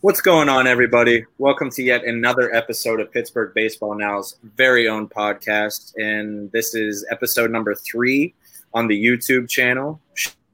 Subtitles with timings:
[0.00, 1.24] What's going on, everybody?
[1.38, 5.92] Welcome to yet another episode of Pittsburgh Baseball Now's very own podcast.
[5.96, 8.32] And this is episode number three
[8.72, 10.00] on the YouTube channel.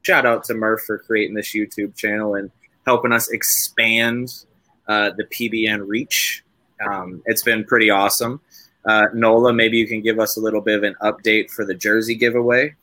[0.00, 2.50] Shout out to Murph for creating this YouTube channel and
[2.86, 4.46] helping us expand
[4.88, 6.42] uh, the PBN reach.
[6.82, 8.40] Um, it's been pretty awesome.
[8.86, 11.74] Uh, Nola, maybe you can give us a little bit of an update for the
[11.74, 12.74] jersey giveaway,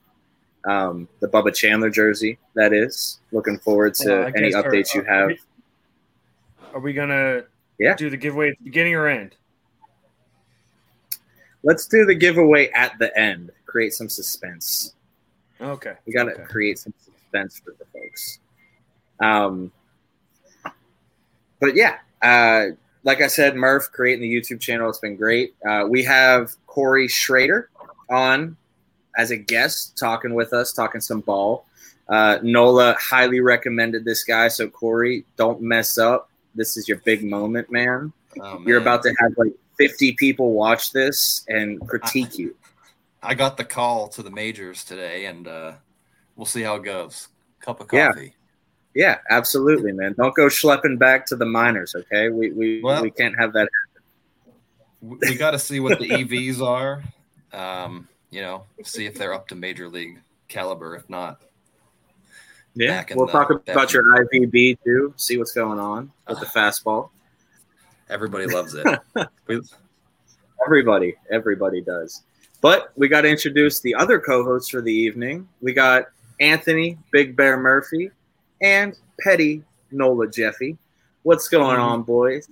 [0.65, 3.19] um, the Bubba Chandler jersey, that is.
[3.31, 5.31] Looking forward to I any updates you have.
[6.73, 7.43] Are we gonna
[7.79, 7.95] Yeah.
[7.95, 9.35] do the giveaway at the beginning or end?
[11.63, 13.51] Let's do the giveaway at the end.
[13.65, 14.93] Create some suspense.
[15.59, 15.93] Okay.
[16.05, 16.43] We got to Okay.
[16.45, 18.39] create some suspense for the folks.
[19.19, 19.71] Um,
[21.59, 22.69] but yeah, uh,
[23.03, 24.89] like I said, Murph creating the YouTube channel.
[24.89, 25.53] It's been great.
[25.63, 27.65] Uh, we have Corey Shrader
[28.09, 28.57] on
[29.17, 31.65] as a guest, talking with us, talking some ball.
[32.09, 34.47] Uh, Nola highly recommended this guy.
[34.47, 36.30] So Corey, don't mess up.
[36.55, 38.11] This is your big moment, man.
[38.41, 42.55] Oh, You're about to have like 50 people watch this and critique you.
[43.23, 45.73] I got the call to the majors today, and uh,
[46.35, 47.27] we'll see how it goes.
[47.59, 48.33] Cup of coffee.
[48.95, 50.13] Yeah, absolutely, man.
[50.17, 52.29] Don't go schlepping back to the minors, okay?
[52.29, 53.69] We we, Well- we can't have that.
[55.01, 57.03] We, we got to see what the EVs are.
[57.53, 60.95] Um, you know, see if they're up to major league caliber.
[60.95, 61.41] If not,
[62.75, 65.13] Yeah, Back in we'll the- talk about in- your IVB too.
[65.17, 67.09] See what's going on with the fastball.
[68.09, 68.85] everybody loves it.
[69.47, 69.61] We-
[70.65, 72.21] Everybody, everybody does.
[72.61, 75.47] But we got to introduce the other co-hosts for the evening.
[75.59, 76.05] We got
[76.39, 78.11] Anthony Big Bear Murphy
[78.61, 80.77] and Petty Nola Jeffy.
[81.23, 81.83] What's going Mhm.
[81.83, 82.47] on, boys?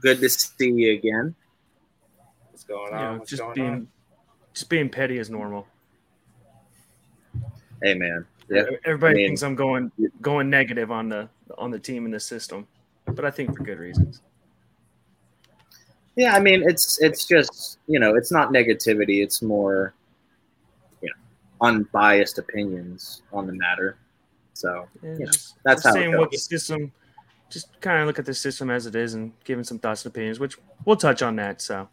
[0.00, 1.34] Good to see you again.
[2.52, 3.00] What's going on?
[3.14, 3.88] know, What's just going being on?
[4.54, 5.66] just being petty is normal.
[7.82, 8.24] Hey, man.
[8.50, 12.14] Yeah, Everybody I mean- thinks I'm going going negative on the on the team and
[12.14, 12.66] the system,
[13.06, 14.22] but I think for good reasons.
[16.16, 19.22] Yeah, I mean it's it's just you know it's not negativity.
[19.22, 19.94] It's more
[21.00, 23.98] you know unbiased opinions on the matter.
[24.54, 25.32] So Yeah, you know,
[25.64, 26.92] that's how it saying what the system.
[27.50, 30.12] Just kind of look at the system as it is and giving some thoughts and
[30.12, 31.62] opinions, which we'll touch on that.
[31.62, 31.88] So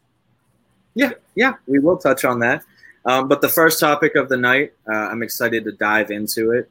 [0.95, 2.63] yeah, yeah, we will touch on that.
[3.05, 6.69] Um, but the first topic of the night, uh, I'm excited to dive into it.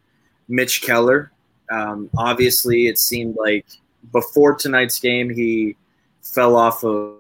[0.49, 1.31] Mitch Keller.
[1.71, 3.67] Um, obviously, it seemed like
[4.12, 5.77] before tonight's game, he
[6.23, 7.17] fell off of,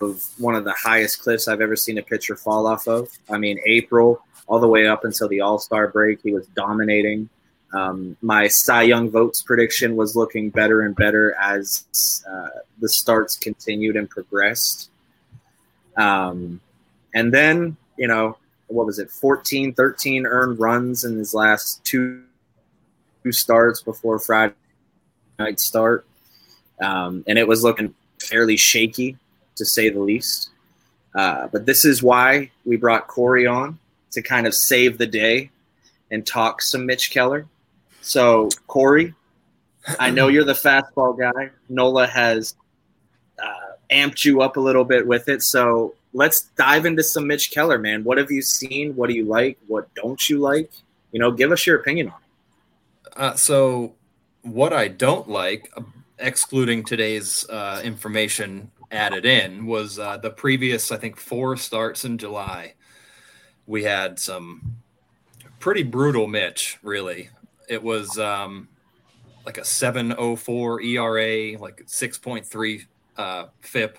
[0.00, 3.10] of one of the highest cliffs I've ever seen a pitcher fall off of.
[3.28, 7.28] I mean, April all the way up until the All Star break, he was dominating.
[7.72, 11.84] Um, my Cy Young votes prediction was looking better and better as
[12.28, 12.48] uh,
[12.80, 14.90] the starts continued and progressed.
[15.96, 16.60] Um,
[17.14, 18.38] and then, you know,
[18.68, 22.22] what was it, 14, 13 earned runs in his last two,
[23.22, 24.54] two starts before Friday
[25.38, 26.06] night start.
[26.80, 29.18] Um, and it was looking fairly shaky,
[29.56, 30.48] to say the least.
[31.14, 33.78] Uh, but this is why we brought Corey on
[34.12, 35.50] to kind of save the day
[36.10, 37.46] and talk some Mitch Keller.
[38.00, 39.12] So, Corey,
[39.98, 41.50] I know you're the fastball guy.
[41.68, 42.54] Nola has
[43.38, 45.42] uh, amped you up a little bit with it.
[45.42, 48.04] So let's dive into some Mitch Keller, man.
[48.04, 48.94] What have you seen?
[48.96, 49.58] What do you like?
[49.66, 50.70] What don't you like?
[51.12, 53.12] You know, give us your opinion on it.
[53.16, 53.94] Uh, so,
[54.42, 55.72] what I don't like,
[56.18, 62.18] excluding today's uh, information added in, was uh, the previous, I think, four starts in
[62.18, 62.74] July.
[63.66, 64.76] We had some
[65.58, 67.30] pretty brutal Mitch, really.
[67.68, 68.68] It was um,
[69.46, 73.98] like a 704 ERA, like 6.3 uh, FIP.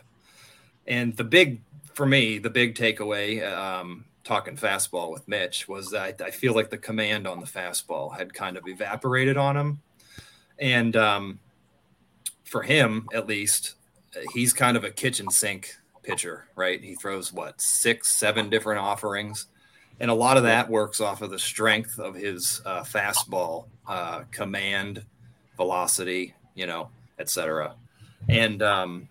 [0.87, 1.61] And the big,
[2.01, 6.71] for me, the big takeaway, um, talking fastball with Mitch, was that I feel like
[6.71, 9.81] the command on the fastball had kind of evaporated on him.
[10.57, 11.39] And um,
[12.43, 13.75] for him, at least,
[14.33, 16.83] he's kind of a kitchen sink pitcher, right?
[16.83, 19.45] He throws what, six, seven different offerings.
[19.99, 24.23] And a lot of that works off of the strength of his uh, fastball, uh,
[24.31, 25.05] command,
[25.55, 26.89] velocity, you know,
[27.19, 27.75] et cetera.
[28.27, 29.07] And um,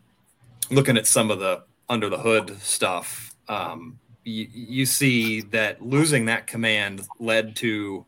[0.73, 6.27] looking at some of the under the hood stuff, um, you, you see that losing
[6.27, 8.07] that command led to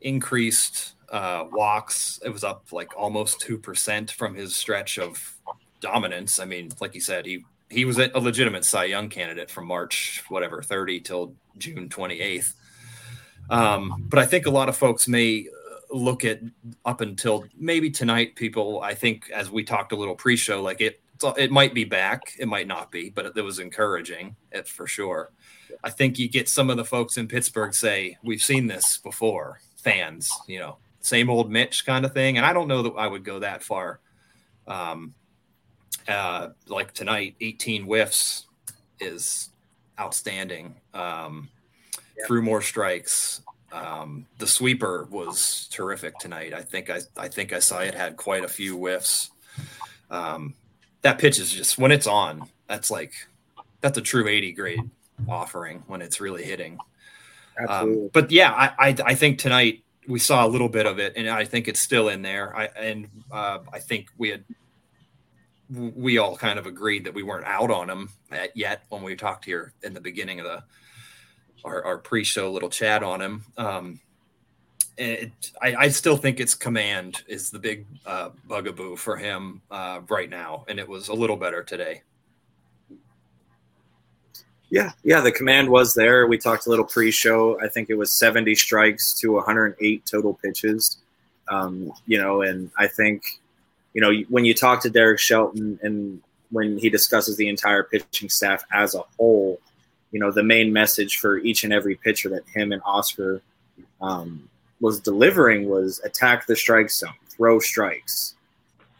[0.00, 2.20] increased uh, walks.
[2.24, 5.34] It was up like almost two percent from his stretch of
[5.80, 6.40] dominance.
[6.40, 10.24] I mean, like you said, he he was a legitimate Cy Young candidate from March
[10.28, 12.54] whatever thirty till June twenty eighth.
[13.48, 16.40] Um, but I think a lot of folks may uh, look at
[16.84, 18.34] up until maybe tonight.
[18.34, 21.00] People, I think, as we talked a little pre-show, like it
[21.36, 25.30] it might be back, it might not be, but it was encouraging, it for sure.
[25.82, 29.60] I think you get some of the folks in Pittsburgh say, "We've seen this before."
[29.76, 33.06] Fans, you know, same old Mitch kind of thing, and I don't know that I
[33.06, 34.00] would go that far
[34.66, 35.14] Um,
[36.08, 38.46] uh, like tonight, 18 whiffs
[39.00, 39.50] is
[39.98, 40.74] outstanding.
[40.94, 41.48] Um,
[42.16, 42.26] yeah.
[42.26, 43.42] Threw more strikes.
[43.72, 46.54] Um, the sweeper was terrific tonight.
[46.54, 49.30] I think I, I think I saw it had quite a few whiffs.
[50.10, 50.54] Um,
[51.06, 53.14] that pitch is just when it's on, that's like
[53.80, 54.90] that's a true 80 grade
[55.28, 56.78] offering when it's really hitting.
[57.68, 61.12] Um, but yeah, I, I, I think tonight we saw a little bit of it,
[61.14, 62.54] and I think it's still in there.
[62.56, 64.44] I and uh, I think we had
[65.70, 68.10] we all kind of agreed that we weren't out on him
[68.54, 70.64] yet when we talked here in the beginning of the
[71.64, 73.44] our, our pre-show little chat on him.
[73.56, 74.00] Um,
[74.98, 80.00] it, I, I, still think it's command is the big uh, bugaboo for him uh,
[80.08, 82.02] right now, and it was a little better today.
[84.70, 86.26] Yeah, yeah, the command was there.
[86.26, 87.60] We talked a little pre-show.
[87.60, 90.98] I think it was 70 strikes to 108 total pitches.
[91.48, 93.40] Um, you know, and I think,
[93.94, 96.20] you know, when you talk to Derek Shelton and
[96.50, 99.60] when he discusses the entire pitching staff as a whole,
[100.10, 103.42] you know, the main message for each and every pitcher that him and Oscar
[104.00, 104.48] um,
[104.80, 108.34] was delivering was attack the strike zone, throw strikes,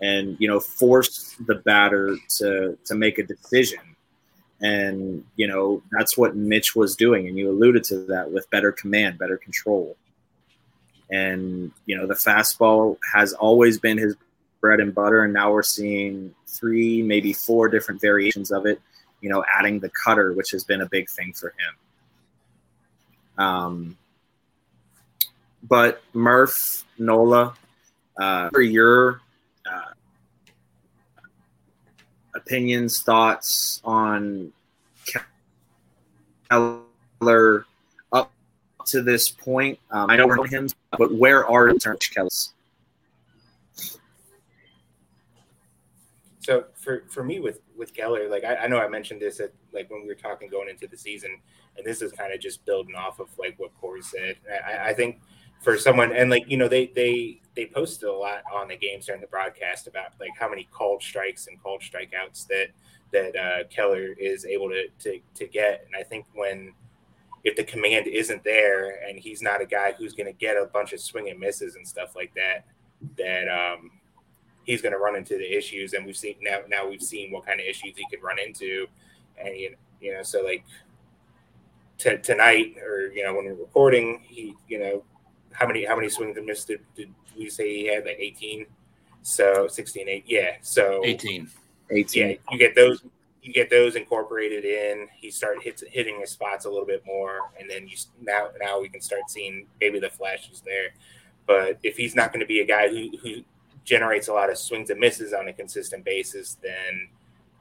[0.00, 3.80] and you know, force the batter to to make a decision
[4.60, 7.28] and, you know, that's what Mitch was doing.
[7.28, 9.96] And you alluded to that with better command, better control.
[11.10, 14.16] And, you know, the fastball has always been his
[14.60, 15.24] bread and butter.
[15.24, 18.80] And now we're seeing three, maybe four different variations of it,
[19.20, 23.44] you know, adding the cutter, which has been a big thing for him.
[23.44, 23.98] Um,
[25.62, 27.54] but Murph, Nola,
[28.18, 29.20] uh, for your
[32.46, 34.52] opinions, thoughts on
[36.48, 37.66] Keller
[38.12, 38.30] up
[38.86, 39.78] to this point?
[39.90, 42.52] Um, I know we're him, but where are Kells?
[46.40, 49.52] So for, for me with with Keller, like I, I, know I mentioned this at
[49.72, 51.30] like when we were talking going into the season,
[51.76, 54.36] and this is kind of just building off of like what Corey said.
[54.64, 55.20] I, I think
[55.62, 59.06] for someone and like you know they they they posted a lot on the games
[59.06, 62.68] during the broadcast about like how many called strikes and called strikeouts that
[63.12, 65.84] that uh, Keller is able to, to to get.
[65.86, 66.72] And I think when
[67.44, 70.66] if the command isn't there and he's not a guy who's going to get a
[70.66, 72.66] bunch of swing and misses and stuff like that,
[73.16, 73.90] that um,
[74.64, 75.92] he's going to run into the issues.
[75.92, 78.86] And we've seen now now we've seen what kind of issues he could run into,
[79.38, 80.64] and you know, you know so like
[81.98, 85.04] t- tonight or you know when we're recording, he you know
[85.58, 88.04] how many how many swings and misses did, did we say he had?
[88.04, 88.66] Like 18
[89.22, 91.50] so 16 8 yeah so 18
[91.90, 93.02] 18 yeah you get those
[93.42, 97.50] you get those incorporated in he started hits, hitting his spots a little bit more
[97.58, 100.90] and then you now now we can start seeing maybe the flashes there.
[101.44, 103.42] But if he's not going to be a guy who, who
[103.84, 107.08] generates a lot of swings and misses on a consistent basis then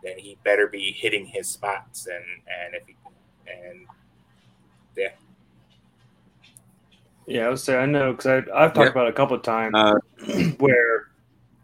[0.03, 2.95] then he better be hitting his spots and and if he
[3.48, 3.88] and
[4.95, 5.09] yeah
[7.27, 9.74] yeah, I would say I know because I've talked about it a couple of times
[9.75, 9.95] uh,
[10.57, 11.10] where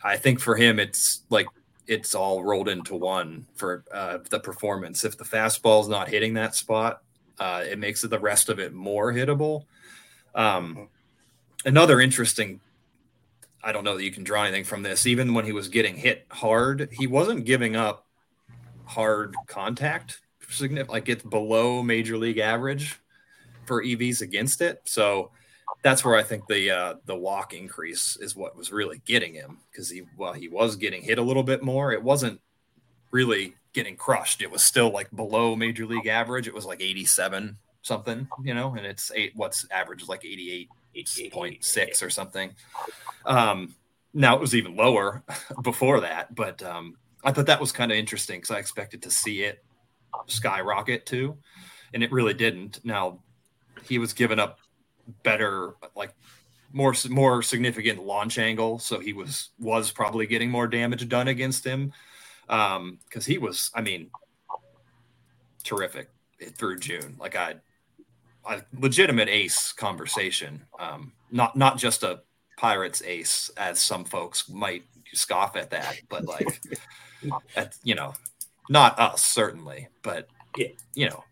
[0.03, 1.47] I think for him, it's like
[1.87, 5.05] it's all rolled into one for uh, the performance.
[5.05, 7.03] If the fastball's not hitting that spot,
[7.39, 9.65] uh, it makes the rest of it more hittable.
[10.33, 10.89] Um,
[11.65, 12.59] another interesting
[13.65, 15.07] I don't know that you can draw anything from this.
[15.07, 18.04] Even when he was getting hit hard, he wasn't giving up
[18.85, 20.19] hard contact.
[20.59, 22.99] Like it's below major league average
[23.65, 24.81] for EVs against it.
[24.85, 25.31] So
[25.81, 29.59] that's where I think the uh, the walk increase is what was really getting him
[29.71, 32.39] because he while he was getting hit a little bit more, it wasn't
[33.11, 34.41] really getting crushed.
[34.41, 36.47] It was still like below major league average.
[36.47, 40.69] It was like 87 something, you know, and it's eight what's average is like 88
[40.95, 42.51] 8.6 or something.
[43.25, 43.75] Um,
[44.13, 45.23] now it was even lower
[45.61, 46.95] before that, but um,
[47.25, 49.63] I thought that was kind of interesting because I expected to see it
[50.27, 51.37] skyrocket too,
[51.93, 52.79] and it really didn't.
[52.85, 53.19] Now
[53.83, 54.59] he was giving up
[55.23, 56.13] better, like
[56.71, 61.65] more more significant launch angle, so he was was probably getting more damage done against
[61.65, 61.91] him
[62.47, 64.11] because um, he was, I mean,
[65.63, 66.09] terrific
[66.53, 67.15] through June.
[67.19, 67.55] Like I
[68.47, 72.21] a legitimate ace conversation, um, not not just a
[72.57, 74.83] Pirates ace, as some folks might
[75.15, 76.61] scoff at that, but like,
[77.55, 78.13] at, you know,
[78.69, 80.67] not us certainly, but yeah.
[80.93, 81.23] you know,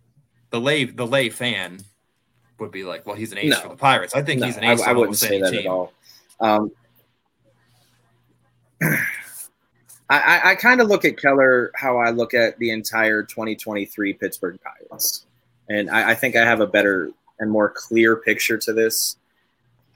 [0.49, 1.79] the lay the lay fan
[2.59, 3.59] would be like, well, he's an ace no.
[3.59, 4.15] for the Pirates.
[4.15, 4.81] I think no, he's an ace.
[4.81, 5.59] I, I wouldn't say that team.
[5.61, 5.93] at all.
[6.39, 6.71] Um,
[10.09, 14.59] I, I kind of look at Keller how I look at the entire 2023 Pittsburgh
[14.61, 15.25] Pirates
[15.69, 19.17] and I, I think I have a better and more clear picture to this.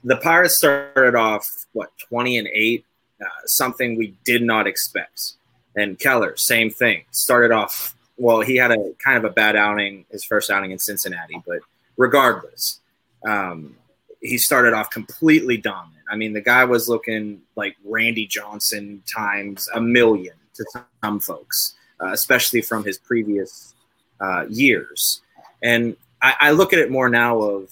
[0.04, 2.84] The Pirates started off what 20 and eight,
[3.20, 5.32] uh, something we did not expect.
[5.76, 8.40] And Keller, same thing, started off well.
[8.40, 11.60] He had a kind of a bad outing, his first outing in Cincinnati, but
[11.96, 12.80] regardless,
[13.26, 13.76] um,
[14.20, 16.04] he started off completely dominant.
[16.10, 20.64] I mean, the guy was looking like Randy Johnson times a million to
[21.04, 23.74] some folks, uh, especially from his previous
[24.20, 25.20] uh, years.
[25.62, 27.70] And I, I look at it more now of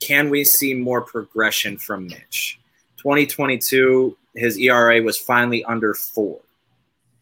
[0.00, 2.58] can we see more progression from Mitch?
[2.98, 6.40] 2022, his ERA was finally under four.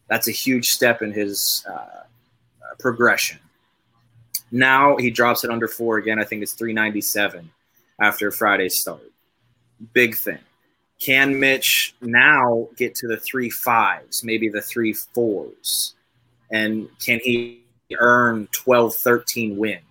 [0.08, 2.04] That's a huge step in his uh, uh,
[2.78, 3.38] progression.
[4.50, 6.18] Now he drops it under four again.
[6.18, 7.50] I think it's 397
[8.00, 9.10] after Friday's start.
[9.92, 10.38] Big thing.
[10.98, 15.94] Can Mitch now get to the three fives, maybe the three fours?
[16.50, 17.62] And can he
[17.98, 19.82] earn 12, 13 wins?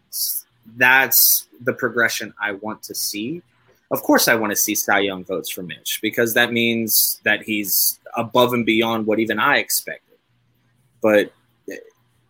[0.78, 3.42] that's the progression I want to see.
[3.92, 7.44] Of course, I want to see Cy Young votes for Mitch because that means that
[7.44, 10.18] he's above and beyond what even I expected.
[11.02, 11.32] But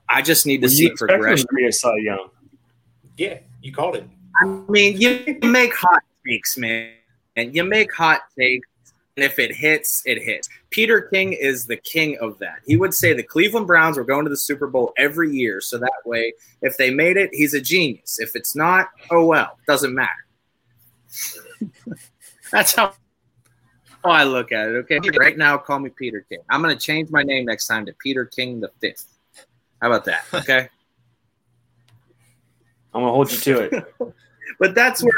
[0.10, 1.48] I just need to see progression.
[1.48, 2.30] To be a Cy Young.
[3.18, 4.08] Yeah, you called it.
[4.42, 6.92] I mean, you make hot takes, man,
[7.38, 8.68] and you make hot takes
[9.16, 10.50] and if it hits, it hits.
[10.72, 12.60] Peter King is the king of that.
[12.68, 15.62] He would say the Cleveland Browns were going to the Super Bowl every year.
[15.62, 18.20] So that way, if they made it, he's a genius.
[18.20, 20.12] If it's not, oh well, doesn't matter.
[22.52, 22.94] That's how
[24.06, 24.76] how I look at it.
[24.90, 25.00] Okay.
[25.18, 26.40] Right now, call me Peter King.
[26.50, 29.06] I'm going to change my name next time to Peter King the Fifth.
[29.82, 30.26] How about that?
[30.34, 30.70] Okay.
[32.94, 33.94] I'm going to hold you to it.
[34.60, 35.12] but that's where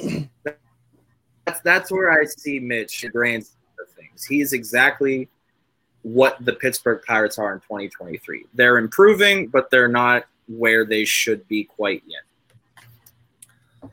[0.00, 0.30] I
[1.44, 4.24] that's that's where I see Mitch of things.
[4.24, 5.28] He's exactly
[6.00, 8.46] what the Pittsburgh Pirates are in 2023.
[8.54, 12.22] They're improving, but they're not where they should be quite yet.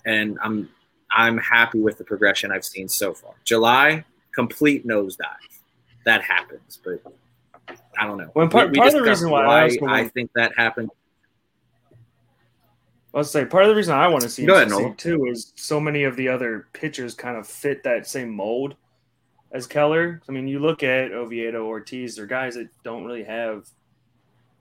[0.05, 0.69] And I'm
[1.12, 3.33] I'm happy with the progression I've seen so far.
[3.43, 5.60] July, complete nosedive.
[6.05, 7.01] That happens, but
[8.00, 8.31] I don't know.
[8.33, 10.89] Well, part, we, we part of the reason why, why I, I think that happened
[13.13, 15.79] I'll say part of the reason I want to see Go ahead, too is so
[15.79, 18.75] many of the other pitchers kind of fit that same mold
[19.51, 20.21] as Keller.
[20.27, 23.67] I mean, you look at Oviedo, Ortiz, they're guys that don't really have.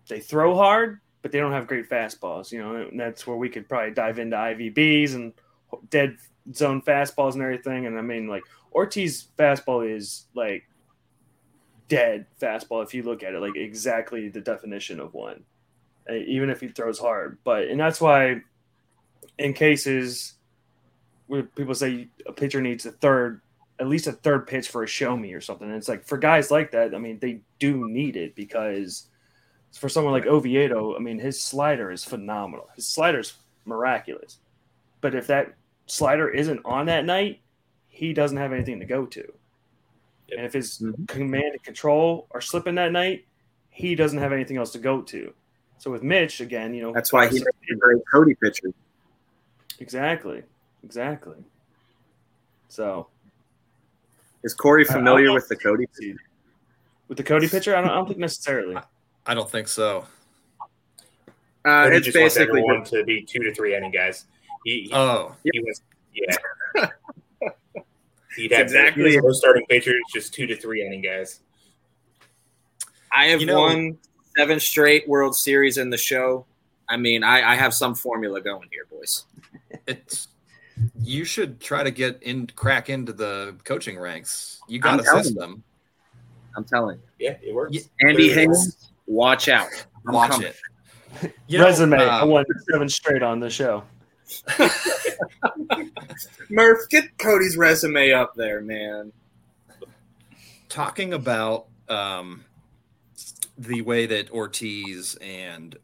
[0.09, 2.51] They throw hard, but they don't have great fastballs.
[2.51, 5.33] You know, that's where we could probably dive into IVBs and
[5.91, 6.17] dead
[6.55, 7.87] zone fastballs and everything.
[7.87, 10.65] And I mean, like Ortiz fastball is like
[11.89, 15.45] dead fastball if you look at it, like exactly the definition of one.
[16.11, 17.39] Even if he throws hard.
[17.45, 18.41] But and that's why,
[19.39, 20.35] in cases
[21.27, 23.43] where people say a pitcher needs a third,
[23.79, 26.19] at least a third pitch for a show me or something, and it's like for
[26.19, 29.10] guys like that, I mean, they do need it because
[29.73, 32.69] for someone like Oviedo, I mean, his slider is phenomenal.
[32.75, 33.35] His slider's
[33.65, 34.39] miraculous.
[35.01, 35.55] But if that
[35.87, 37.41] slider isn't on that night,
[37.89, 39.33] he doesn't have anything to go to.
[40.37, 41.05] And if his mm-hmm.
[41.05, 43.27] command and control are slipping that night,
[43.71, 45.33] he doesn't have anything else to go to.
[45.79, 48.69] So with Mitch, again, you know, that's why he's a great Cody pitcher.
[49.79, 50.43] Exactly,
[50.85, 51.37] exactly.
[52.69, 53.09] So,
[54.45, 56.19] is Corey familiar with the Cody pitcher?
[57.09, 58.77] With the Cody pitcher, I don't, I don't think necessarily.
[59.31, 60.07] I don't think so.
[61.65, 64.25] Uh, it's just basically wants to be two to three inning guys.
[64.65, 65.83] He, he, oh, he was
[66.13, 66.89] yeah.
[68.37, 71.43] He'd have exactly those starting pitchers, just two to three inning guys.
[73.15, 73.99] I have you know, won
[74.37, 76.45] seven straight World Series in the show.
[76.89, 79.27] I mean, I, I have some formula going here, boys.
[79.87, 80.27] It's
[81.05, 84.61] you should try to get in, crack into the coaching ranks.
[84.67, 85.63] You got a system.
[86.57, 87.29] I'm telling you.
[87.29, 87.77] Yeah, it works.
[88.01, 89.69] Andy Haines, watch out.
[90.07, 90.49] I'm watch coming.
[91.23, 91.35] it.
[91.49, 91.99] You Resume.
[91.99, 93.83] uh, I won seven straight on the show.
[96.51, 99.13] Murph, get Cody's resume up there, man.
[100.69, 102.45] Talking about um,
[103.59, 105.77] the way that Ortiz and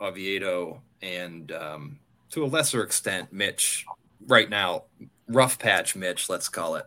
[0.00, 1.98] Oviedo and um,
[2.30, 3.86] to a lesser extent Mitch
[4.26, 4.84] right now,
[5.28, 6.84] rough patch Mitch, let's call it,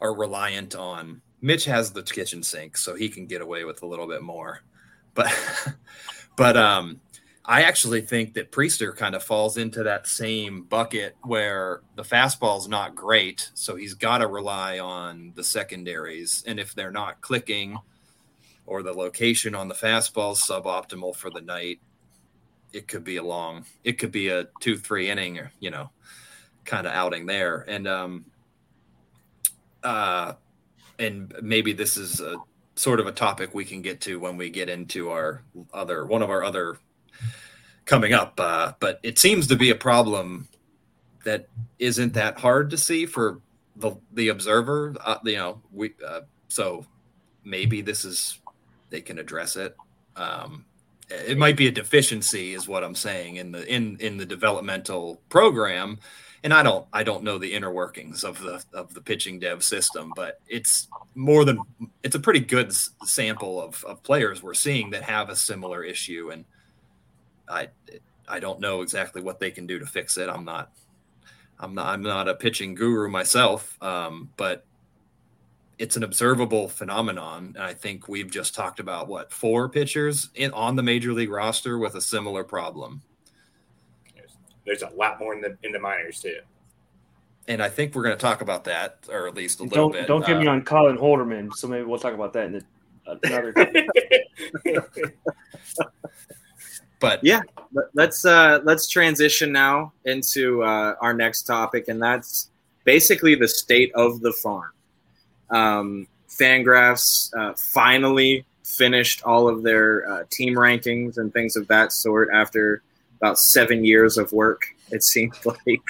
[0.00, 3.86] are reliant on Mitch has the kitchen sink, so he can get away with a
[3.86, 4.62] little bit more.
[5.16, 5.34] But
[6.36, 7.00] but um
[7.48, 12.68] I actually think that Priester kind of falls into that same bucket where the fastball's
[12.68, 16.42] not great, so he's got to rely on the secondaries.
[16.48, 17.78] And if they're not clicking
[18.66, 21.78] or the location on the fastball suboptimal for the night,
[22.72, 25.90] it could be a long, it could be a two, three inning, you know,
[26.64, 27.64] kind of outing there.
[27.68, 28.24] And, um,
[29.84, 30.32] uh,
[30.98, 32.38] and maybe this is a
[32.76, 35.42] sort of a topic we can get to when we get into our
[35.72, 36.78] other, one of our other
[37.84, 38.38] coming up.
[38.38, 40.48] Uh, but it seems to be a problem
[41.24, 43.40] that isn't that hard to see for
[43.76, 44.94] the the observer.
[45.04, 46.86] Uh, you know, we uh, so
[47.44, 48.40] maybe this is
[48.90, 49.76] they can address it.
[50.16, 50.64] Um,
[51.08, 55.20] it might be a deficiency, is what I'm saying in the in in the developmental
[55.28, 55.98] program.
[56.44, 59.64] And I don't I don't know the inner workings of the of the pitching dev
[59.64, 61.58] system, but it's more than
[62.02, 62.72] it's a pretty good
[63.04, 66.44] sample of, of players we're seeing that have a similar issue and
[67.48, 67.68] I
[68.28, 70.28] I don't know exactly what they can do to fix it.
[70.28, 70.72] I'm not
[71.58, 74.64] I'm not I'm not a pitching guru myself, um, but
[75.78, 77.52] it's an observable phenomenon.
[77.54, 81.30] And I think we've just talked about what four pitchers in on the major league
[81.30, 83.02] roster with a similar problem.
[84.66, 86.40] There's, there's a lot more in the in the minors too.
[87.48, 89.92] And I think we're going to talk about that, or at least a little don't,
[89.92, 90.08] bit.
[90.08, 92.64] Don't get uh, me on Colin Holderman, so maybe we'll talk about that in the,
[93.22, 93.54] another.
[96.98, 97.42] But yeah,
[97.94, 102.50] let's uh, let's transition now into uh, our next topic, and that's
[102.84, 104.72] basically the state of the farm.
[105.50, 111.92] Um, Fangraphs uh, finally finished all of their uh, team rankings and things of that
[111.92, 112.82] sort after
[113.20, 114.62] about seven years of work.
[114.90, 115.82] It seems like.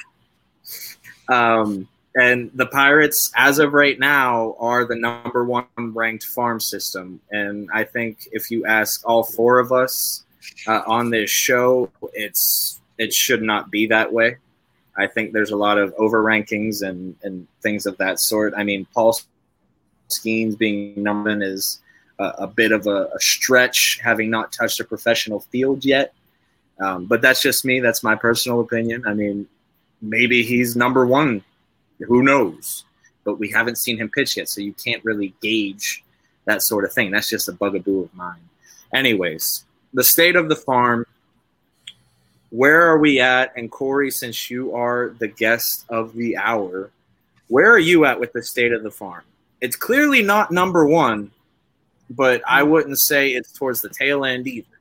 [1.29, 7.21] Um, and the Pirates, as of right now, are the number one ranked farm system.
[7.31, 10.25] And I think if you ask all four of us,
[10.67, 14.37] uh, on this show, it's it should not be that way.
[14.97, 18.55] I think there's a lot of over rankings and, and things of that sort.
[18.57, 19.19] I mean, Paul
[20.09, 21.81] Skenes being number one is
[22.19, 26.15] a, a bit of a, a, stretch, having not touched a professional field yet.
[26.81, 27.81] Um, but that's just me.
[27.81, 29.07] That's my personal opinion.
[29.07, 29.49] I mean,
[30.03, 31.43] maybe he's number one.
[32.01, 32.85] Who knows?
[33.25, 36.05] But we haven't seen him pitch yet, so you can't really gauge
[36.45, 37.11] that sort of thing.
[37.11, 38.41] That's just a bugaboo of mine.
[38.95, 41.07] Anyways, the state of the farm.
[42.51, 43.53] Where are we at?
[43.57, 46.91] And Corey, since you are the guest of the hour,
[47.49, 49.25] where are you at with the state of the farm?
[49.61, 51.33] It's clearly not number one,
[52.09, 54.76] but I wouldn't say it's towards the tail end either.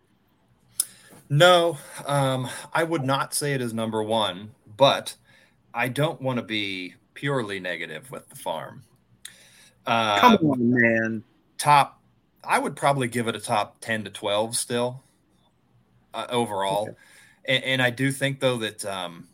[1.30, 5.16] No, um, I would not say it is number one, but
[5.74, 8.84] I don't want to be purely negative with the farm.
[9.86, 11.24] Uh, Come on, man.
[11.58, 12.00] Top,
[12.44, 15.04] I would probably give it a top 10 to 12 still
[16.14, 16.84] uh, overall.
[16.84, 16.98] Okay.
[17.48, 19.28] And, and, I do think though that um,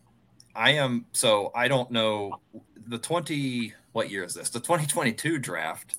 [0.53, 2.41] I am so I don't know
[2.87, 4.49] the 20 what year is this?
[4.49, 5.95] The 2022 draft.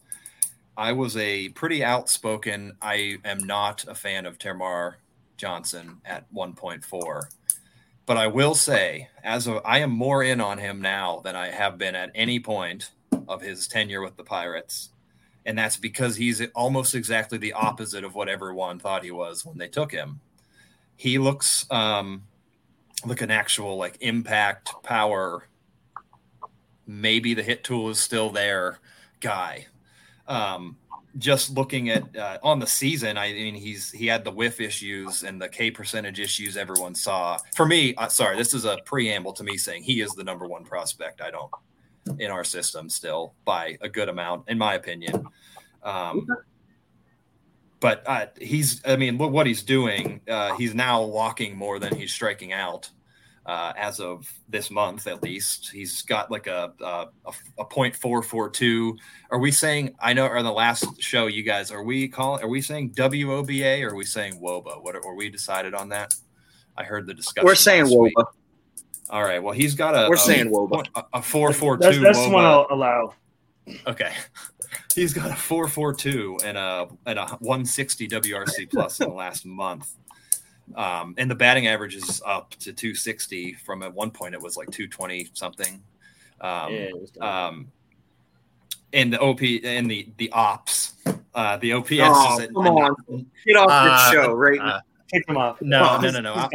[0.76, 2.76] I was a pretty outspoken.
[2.80, 4.94] I am not a fan of Termarr
[5.42, 7.22] Johnson at 1.4.
[8.06, 11.48] But I will say, as of, I am more in on him now than I
[11.48, 12.92] have been at any point
[13.28, 14.90] of his tenure with the Pirates.
[15.44, 19.58] And that's because he's almost exactly the opposite of what everyone thought he was when
[19.58, 20.20] they took him
[21.02, 22.22] he looks um,
[23.04, 25.48] like an actual like impact power.
[26.86, 28.78] Maybe the hit tool is still there,
[29.18, 29.66] guy.
[30.28, 30.76] Um,
[31.18, 35.22] just looking at uh, on the season, I mean, he's he had the whiff issues
[35.22, 37.38] and the K percentage issues everyone saw.
[37.54, 40.46] For me, uh, sorry, this is a preamble to me saying he is the number
[40.46, 41.20] one prospect.
[41.20, 41.50] I don't
[42.18, 45.26] in our system still by a good amount, in my opinion.
[45.82, 46.26] Um,
[47.80, 52.12] but uh, he's I mean what he's doing uh, he's now walking more than he's
[52.12, 52.88] striking out
[53.46, 55.70] uh, as of this month at least.
[55.72, 57.06] He's got like a a,
[57.58, 58.96] a point four four two.
[59.30, 59.94] Are we saying?
[60.00, 60.26] I know.
[60.26, 62.42] On the last show, you guys are we calling?
[62.42, 64.82] Are we saying WOBA or are we saying WOBA?
[64.82, 66.14] What are we decided on that?
[66.76, 67.46] I heard the discussion.
[67.46, 68.02] We're saying WOBA.
[68.02, 68.14] Week.
[69.10, 69.42] All right.
[69.42, 70.08] Well, he's got a.
[70.08, 70.86] We're a, saying WOBA.
[70.94, 72.00] A, a four four two.
[72.00, 73.14] That's, that's one I'll allow.
[73.86, 74.12] Okay.
[74.94, 79.08] He's got a four four two and a and a one sixty WRC plus in
[79.08, 79.90] the last month.
[80.76, 84.56] Um, and the batting average is up to 260 from at one point it was
[84.56, 85.82] like 220 something.
[86.40, 87.72] Um, yeah, um,
[88.92, 90.94] and the OP and the the ops,
[91.34, 94.64] uh, the OPS oh, is at, come on, get off uh, the show right uh,
[94.64, 94.80] now.
[95.12, 95.60] Take them off.
[95.60, 96.32] No, no, no, no.
[96.34, 96.50] I'm,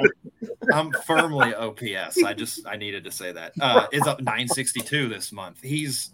[0.73, 2.23] I'm, firmly OPS.
[2.23, 3.53] I just I needed to say that.
[3.61, 5.61] Uh, is up 962 this month.
[5.61, 6.11] He's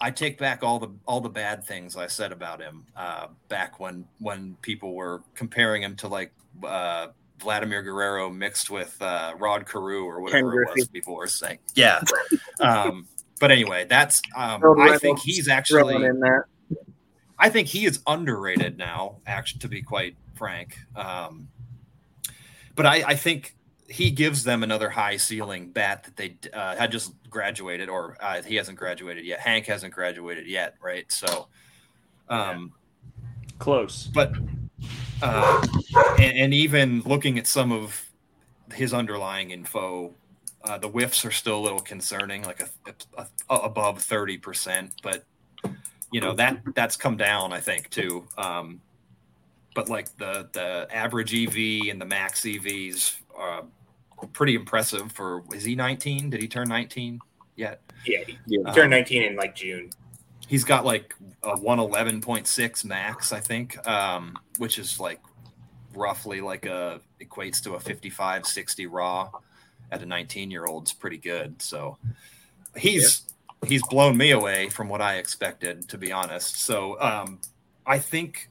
[0.00, 3.80] I take back all the all the bad things I said about him uh, back
[3.80, 9.66] when when people were comparing him to like uh, Vladimir Guerrero mixed with uh, Rod
[9.66, 11.58] Carew or whatever it was people were saying.
[11.74, 12.00] Yeah.
[12.60, 13.08] um,
[13.40, 15.96] but anyway, that's um, I think he's actually
[17.38, 20.78] I think he is underrated now, actually, to be quite frank.
[20.94, 21.48] Um,
[22.76, 23.56] but I, I think
[23.88, 28.42] he gives them another high ceiling bat that they uh, had just graduated, or uh,
[28.42, 29.40] he hasn't graduated yet.
[29.40, 31.10] Hank hasn't graduated yet, right?
[31.10, 31.48] So,
[32.28, 32.72] um,
[33.58, 34.08] close.
[34.12, 34.32] But
[35.22, 35.66] uh,
[36.18, 38.10] and, and, even looking at some of
[38.72, 40.14] his underlying info,
[40.64, 44.92] uh, the whiffs are still a little concerning, like a, a, a above thirty percent.
[45.02, 45.24] But
[46.12, 48.24] you know that that's come down, I think, too.
[48.36, 48.80] Um,
[49.74, 53.64] but like the the average EV and the max EVs are
[54.32, 55.44] pretty impressive for.
[55.54, 56.30] Is he nineteen?
[56.30, 57.20] Did he turn nineteen
[57.56, 57.80] yet?
[58.06, 59.90] Yeah, he, he turned um, nineteen in like June
[60.48, 65.20] he's got like a 111.6 max, I think, um, which is like
[65.94, 69.30] roughly like a equates to a 55 60 raw
[69.90, 71.60] at a 19 year old's pretty good.
[71.62, 71.98] So
[72.76, 73.22] he's
[73.62, 73.68] yeah.
[73.68, 76.60] he's blown me away from what I expected, to be honest.
[76.60, 77.40] So um,
[77.86, 78.50] I think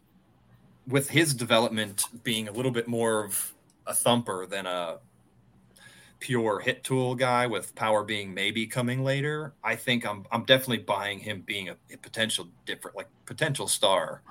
[0.88, 3.53] with his development being a little bit more of
[3.88, 4.97] a thumper than a
[6.24, 10.78] pure hit tool guy with power being maybe coming later, I think I'm I'm definitely
[10.78, 14.22] buying him being a, a potential different like potential star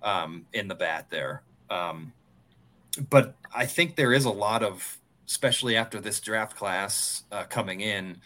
[0.00, 1.42] um, in the bat there.
[1.70, 2.12] Um,
[3.10, 7.80] but I think there is a lot of, especially after this draft class uh, coming
[7.80, 8.18] in,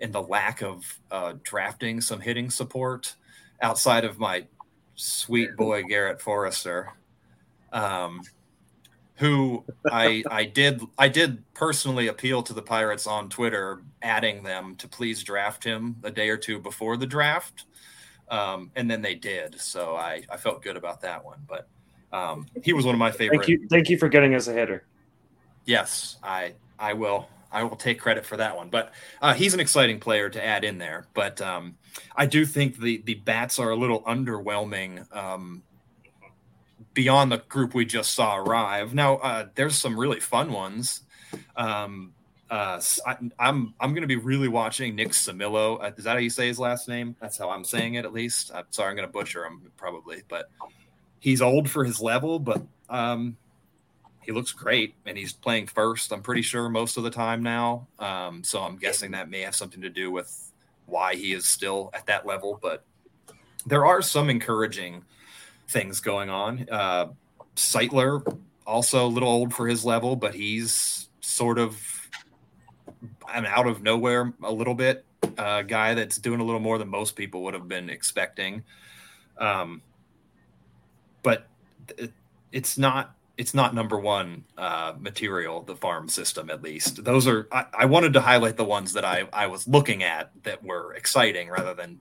[0.00, 3.14] and the lack of uh, drafting some hitting support
[3.62, 4.46] outside of my
[4.96, 6.92] sweet boy Garrett Forrester.
[7.72, 8.22] Um,
[9.18, 14.76] who I I did I did personally appeal to the Pirates on Twitter, adding them
[14.76, 17.64] to please draft him a day or two before the draft,
[18.30, 19.60] um, and then they did.
[19.60, 21.40] So I I felt good about that one.
[21.48, 21.68] But
[22.12, 23.38] um, he was one of my favorite.
[23.38, 24.84] Thank you, thank you for getting us a hitter.
[25.64, 28.68] Yes, I I will I will take credit for that one.
[28.68, 31.06] But uh, he's an exciting player to add in there.
[31.12, 31.76] But um,
[32.14, 35.64] I do think the the bats are a little underwhelming um,
[36.98, 38.92] beyond the group we just saw arrive.
[38.92, 41.02] Now, uh, there's some really fun ones.
[41.54, 42.12] Um,
[42.50, 45.80] uh, I, am I'm, I'm going to be really watching Nick Cimillo.
[45.80, 47.14] Uh, is that how you say his last name?
[47.20, 48.50] That's how I'm saying it, at least.
[48.52, 50.50] I'm sorry, I'm going to butcher him probably, but
[51.20, 53.36] he's old for his level, but um,
[54.22, 56.12] he looks great, and he's playing first.
[56.12, 57.86] I'm pretty sure most of the time now.
[58.00, 60.50] Um, so I'm guessing that may have something to do with
[60.86, 62.58] why he is still at that level.
[62.60, 62.84] But
[63.66, 65.04] there are some encouraging
[65.68, 66.66] things going on.
[66.70, 67.08] Uh,
[67.56, 71.80] Seitler, also a little old for his level, but he's sort of
[73.32, 75.04] an out of nowhere a little bit
[75.36, 78.62] uh, guy that's doing a little more than most people would have been expecting.
[79.38, 79.82] Um,
[81.22, 81.46] but
[81.96, 82.12] it,
[82.52, 87.46] it's not it's not number one uh, material the farm system at least those are
[87.52, 90.94] I, I, wanted to highlight the ones that I, I was looking at that were
[90.94, 92.00] exciting rather than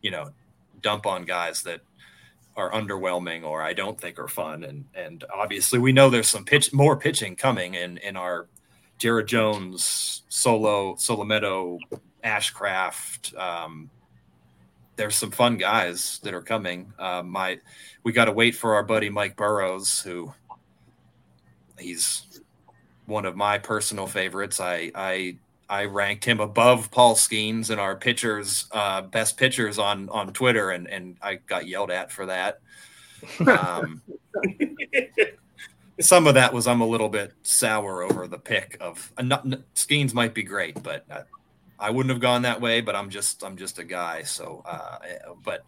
[0.00, 0.30] you know
[0.80, 1.80] dump on guys that
[2.58, 4.64] are underwhelming or I don't think are fun.
[4.64, 8.48] And and obviously we know there's some pitch more pitching coming in in our
[8.98, 11.78] Jared Jones, Solo, Solometo,
[12.24, 13.38] Ashcraft.
[13.38, 13.88] Um,
[14.96, 16.92] there's some fun guys that are coming.
[16.98, 17.60] Uh, my
[18.02, 20.34] we got to wait for our buddy Mike Burrows, who
[21.78, 22.40] he's
[23.06, 24.58] one of my personal favorites.
[24.58, 25.36] I I
[25.68, 30.70] I ranked him above Paul Skenes in our pitchers, uh, best pitchers on on Twitter,
[30.70, 32.60] and and I got yelled at for that.
[33.46, 34.00] Um,
[36.00, 39.46] some of that was I'm a little bit sour over the pick of uh, not,
[39.74, 41.22] Skenes might be great, but uh,
[41.78, 42.80] I wouldn't have gone that way.
[42.80, 44.98] But I'm just I'm just a guy, so uh,
[45.44, 45.66] but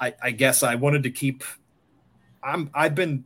[0.00, 1.44] I, I guess I wanted to keep.
[2.42, 3.24] I'm I've been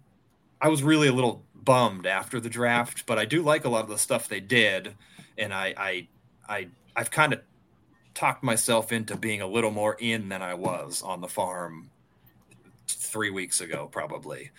[0.61, 3.85] I was really a little bummed after the draft, but I do like a lot
[3.85, 4.95] of the stuff they did
[5.39, 6.09] and I I
[6.49, 7.41] I I've kind of
[8.15, 11.91] talked myself into being a little more in than I was on the farm
[12.87, 14.51] three weeks ago, probably.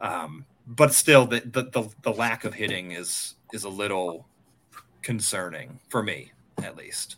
[0.00, 4.26] Um, but still, the, the, the the lack of hitting is is a little
[5.02, 7.16] concerning for me, at least.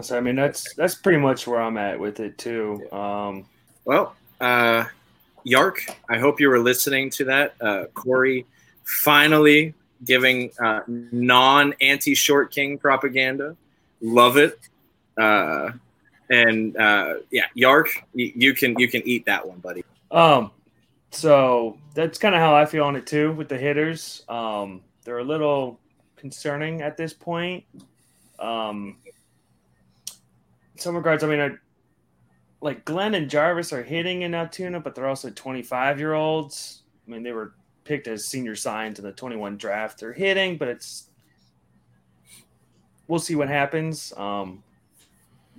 [0.00, 2.86] So I mean, that's that's pretty much where I'm at with it too.
[2.92, 3.46] Um,
[3.84, 4.84] well, uh,
[5.44, 7.54] Yark, I hope you were listening to that.
[7.60, 8.46] Uh, Corey
[8.84, 13.56] finally giving uh, non anti short king propaganda.
[14.00, 14.58] Love it.
[15.16, 15.72] Uh,
[16.30, 19.84] and uh, yeah, Yark, you, can you can eat that one, buddy.
[20.10, 20.50] Um,
[21.10, 24.24] so that's kind of how I feel on it too with the hitters.
[24.28, 25.80] Um, they're a little
[26.16, 27.64] concerning at this point.
[28.38, 28.96] Um,
[30.74, 31.50] in some regards, I mean, I,
[32.60, 36.82] like Glenn and Jarvis are hitting in Altoona, but they're also 25 year olds.
[37.06, 37.54] I mean, they were
[37.88, 39.98] picked as senior signs in the 21 draft.
[39.98, 41.08] They're hitting, but it's
[43.08, 44.12] we'll see what happens.
[44.16, 44.62] Um,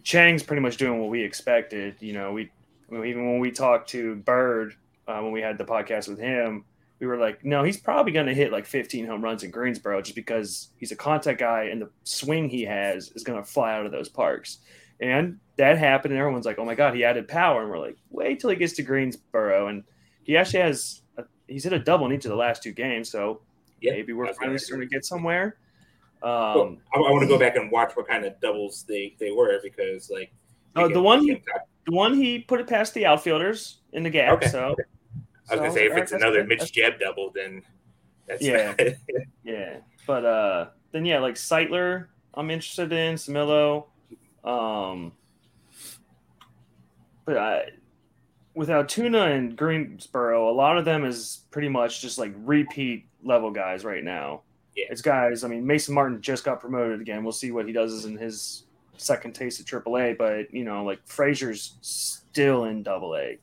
[0.03, 1.95] Cheng's pretty much doing what we expected.
[1.99, 2.51] You know, we
[2.89, 4.75] I mean, even when we talked to Bird
[5.07, 6.63] uh, when we had the podcast with him,
[6.99, 10.01] we were like, no, he's probably going to hit like 15 home runs in Greensboro
[10.01, 13.73] just because he's a contact guy and the swing he has is going to fly
[13.73, 14.59] out of those parks.
[15.01, 17.61] And that happened, and everyone's like, oh my God, he added power.
[17.61, 19.67] And we're like, wait till he gets to Greensboro.
[19.67, 19.83] And
[20.23, 21.01] he actually has,
[21.49, 23.09] he's hit a double in each of the last two games.
[23.09, 23.41] So
[23.81, 25.57] yep, maybe we're finally starting to get somewhere.
[26.21, 29.31] Um, I, I want to go back and watch what kind of doubles they, they
[29.31, 30.33] were because, like,
[30.75, 31.41] oh, the one, he,
[31.85, 34.33] the one he put it past the outfielders in the gap.
[34.33, 34.47] Okay.
[34.47, 34.75] So
[35.49, 37.63] I was gonna say if it's another Mitch Jeb double, then
[38.27, 38.75] that's yeah,
[39.43, 39.77] yeah.
[40.05, 43.85] But uh, then yeah, like Seitler, I'm interested in Cimillo.
[44.43, 45.13] Um,
[47.25, 47.69] but I,
[48.59, 53.51] with Altoona and Greensboro, a lot of them is pretty much just like repeat level
[53.51, 54.41] guys right now.
[54.75, 54.87] Yeah.
[54.89, 55.45] It's guys.
[55.45, 57.23] I mean, Mason Martin just got promoted again.
[57.23, 58.65] We'll see what he does in his
[58.97, 60.17] second taste at AAA.
[60.17, 63.37] But you know, like Frazier's still in Double A.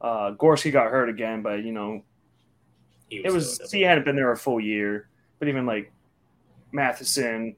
[0.00, 2.02] Uh, Gorski got hurt again, but you know,
[3.10, 5.10] he was it was he hadn't been there a full year.
[5.38, 5.92] But even like
[6.72, 7.56] Matheson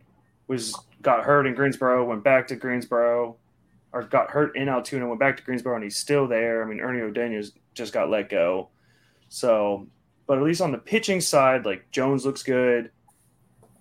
[0.49, 3.37] was got hurt in Greensboro, went back to Greensboro,
[3.93, 6.63] or got hurt in Altoona, went back to Greensboro, and he's still there.
[6.63, 8.69] I mean, Ernie O'Daniels just got let go.
[9.29, 9.87] So,
[10.27, 12.91] but at least on the pitching side, like Jones looks good.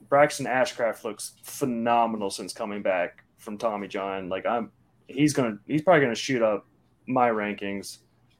[0.09, 4.29] Braxton Ashcraft looks phenomenal since coming back from Tommy John.
[4.29, 4.71] Like I'm,
[5.07, 6.65] he's gonna, he's probably gonna shoot up
[7.05, 7.99] my rankings.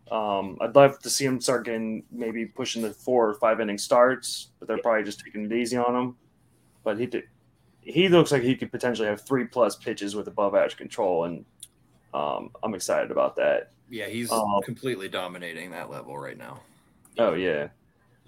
[0.10, 3.77] Um, I'd love to see him start getting maybe pushing the four or five inning
[3.77, 6.15] starts, but they're probably just taking it easy on him.
[6.84, 7.25] But he did,
[7.88, 11.45] he looks like he could potentially have three plus pitches with above average control, and
[12.13, 13.71] um, I'm excited about that.
[13.89, 16.60] Yeah, he's um, completely dominating that level right now.
[17.17, 17.69] Oh yeah,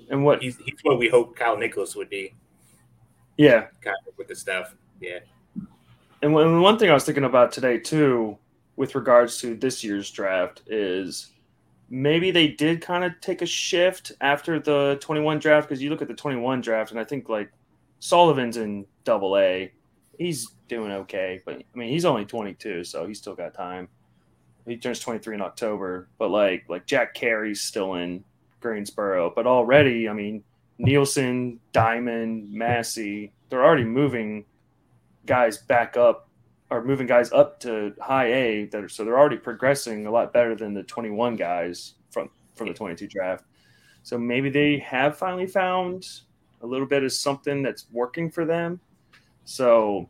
[0.10, 2.34] and what he's, he's what we hope Kyle Nicolas would be.
[3.38, 4.76] Yeah, kind of with the stuff.
[5.02, 5.20] Yeah,
[6.22, 8.38] and one thing I was thinking about today too,
[8.78, 11.32] with regards to this year's draft, is
[11.90, 16.02] maybe they did kind of take a shift after the 21 draft because you look
[16.02, 17.52] at the 21 draft and I think like
[18.00, 19.72] Sullivan's in double A.
[20.20, 23.88] He's doing okay, but I mean he's only 22, so he's still got time.
[24.68, 28.24] He turns 23 in October, but like like Jack Carey's still in
[28.60, 30.44] Greensboro, but already, I mean,
[30.78, 34.46] Nielsen, Diamond, Massey, they're already moving
[35.26, 36.30] guys back up
[36.70, 40.32] are moving guys up to high A that are, so they're already progressing a lot
[40.32, 43.44] better than the 21 guys from from the 22 draft.
[44.04, 46.08] So maybe they have finally found
[46.62, 48.80] a little bit of something that's working for them.
[49.50, 50.08] So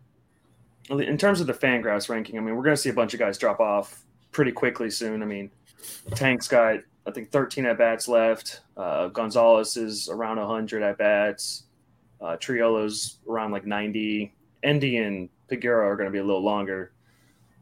[0.90, 3.22] in terms of the Fangraphs ranking, I mean, we're going to see a bunch of
[3.22, 5.24] guys drop off pretty quickly soon.
[5.24, 5.50] I mean,
[6.14, 8.62] Tank's got I think 13 at bats left.
[8.76, 11.64] Uh, Gonzales is around 100 at bats.
[12.20, 14.36] Uh, Triolo's around like 90.
[14.64, 16.92] Endy and Peguero are going to be a little longer,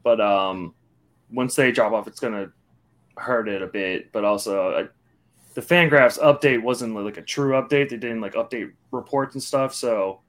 [0.02, 0.74] but um,
[1.32, 2.50] once they drop off, it's going to
[3.16, 4.10] hurt it a bit.
[4.10, 4.86] But also, uh,
[5.54, 7.88] the Fangraphs update wasn't like a true update.
[7.88, 9.72] They didn't like update reports and stuff.
[9.72, 10.22] So,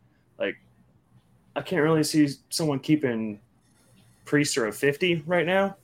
[1.55, 3.39] I can't really see someone keeping
[4.25, 5.75] Priester of 50 right now.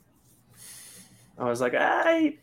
[1.38, 2.36] I was like, I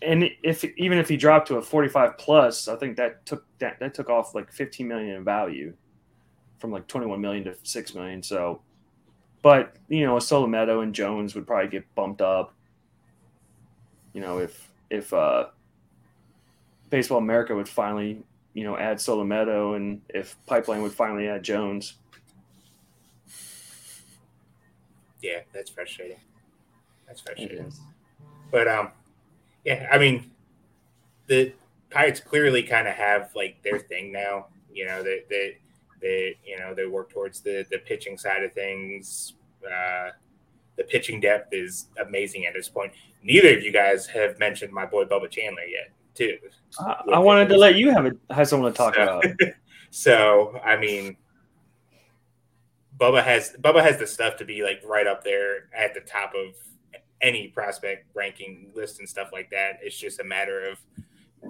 [0.00, 3.78] and if even if he dropped to a 45 plus, I think that took that,
[3.80, 5.74] that took off like 15 million in value
[6.58, 8.22] from like 21 million to 6 million.
[8.22, 8.62] So
[9.42, 12.54] but you know, Solometo and Jones would probably get bumped up.
[14.12, 15.46] You know, if if uh,
[16.90, 18.22] Baseball America would finally
[18.54, 21.94] you know add Solometo and if Pipeline would finally add Jones.
[25.20, 26.18] Yeah, that's frustrating.
[27.06, 27.72] That's frustrating.
[28.50, 28.90] But um,
[29.64, 30.30] yeah, I mean,
[31.26, 31.52] the
[31.90, 34.46] Pirates clearly kind of have like their thing now.
[34.72, 35.52] You know, that that
[36.00, 39.34] They you know they work towards the the pitching side of things.
[39.64, 40.10] Uh,
[40.76, 42.92] the pitching depth is amazing at this point.
[43.22, 46.38] Neither of you guys have mentioned my boy Bubba Chandler yet, too.
[46.78, 49.24] I, I wanted to let you have a, have someone to talk so, about.
[49.90, 51.16] so I mean,
[52.98, 56.32] Bubba has Bubba has the stuff to be like right up there at the top
[56.34, 56.54] of
[57.20, 59.78] any prospect ranking list and stuff like that.
[59.82, 60.78] It's just a matter of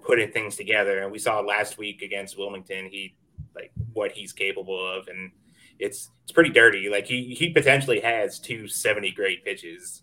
[0.02, 1.00] putting things together.
[1.02, 3.14] And we saw last week against Wilmington, he
[3.54, 5.30] like what he's capable of, and
[5.78, 6.88] it's it's pretty dirty.
[6.88, 10.02] Like he he potentially has two 70 grade pitches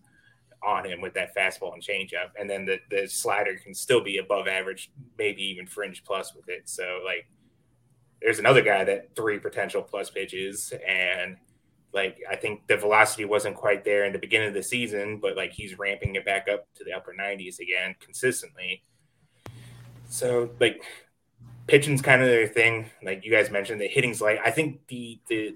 [0.63, 4.17] on him with that fastball and changeup, and then the the slider can still be
[4.17, 6.67] above average, maybe even fringe plus with it.
[6.67, 7.27] So like,
[8.25, 11.37] there's another guy that three potential plus pitches, and
[11.93, 15.37] like I think the velocity wasn't quite there in the beginning of the season, but
[15.37, 18.83] like he's ramping it back up to the upper 90s again consistently.
[20.09, 20.83] So like
[21.67, 22.89] pitching's kind of their thing.
[23.03, 25.55] Like you guys mentioned, the hitting's like I think the the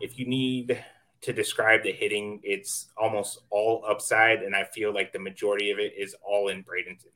[0.00, 0.84] if you need
[1.22, 5.78] to describe the hitting, it's almost all upside, and I feel like the majority of
[5.78, 7.06] it is all in Bradenton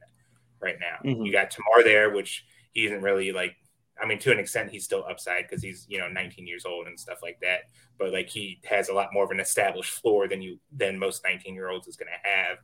[0.61, 1.07] right now.
[1.07, 1.23] Mm-hmm.
[1.23, 3.55] You got Termarr there, which he isn't really like.
[4.01, 6.87] I mean, to an extent, he's still upside because he's you know 19 years old
[6.87, 7.63] and stuff like that.
[7.99, 11.23] But like he has a lot more of an established floor than you than most
[11.25, 12.59] 19 year olds is going to have.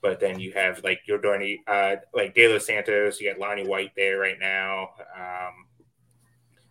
[0.00, 3.20] But then you have like Yordany, uh, like De Los Santos.
[3.20, 4.90] You got Lonnie White there right now.
[5.16, 5.66] Um,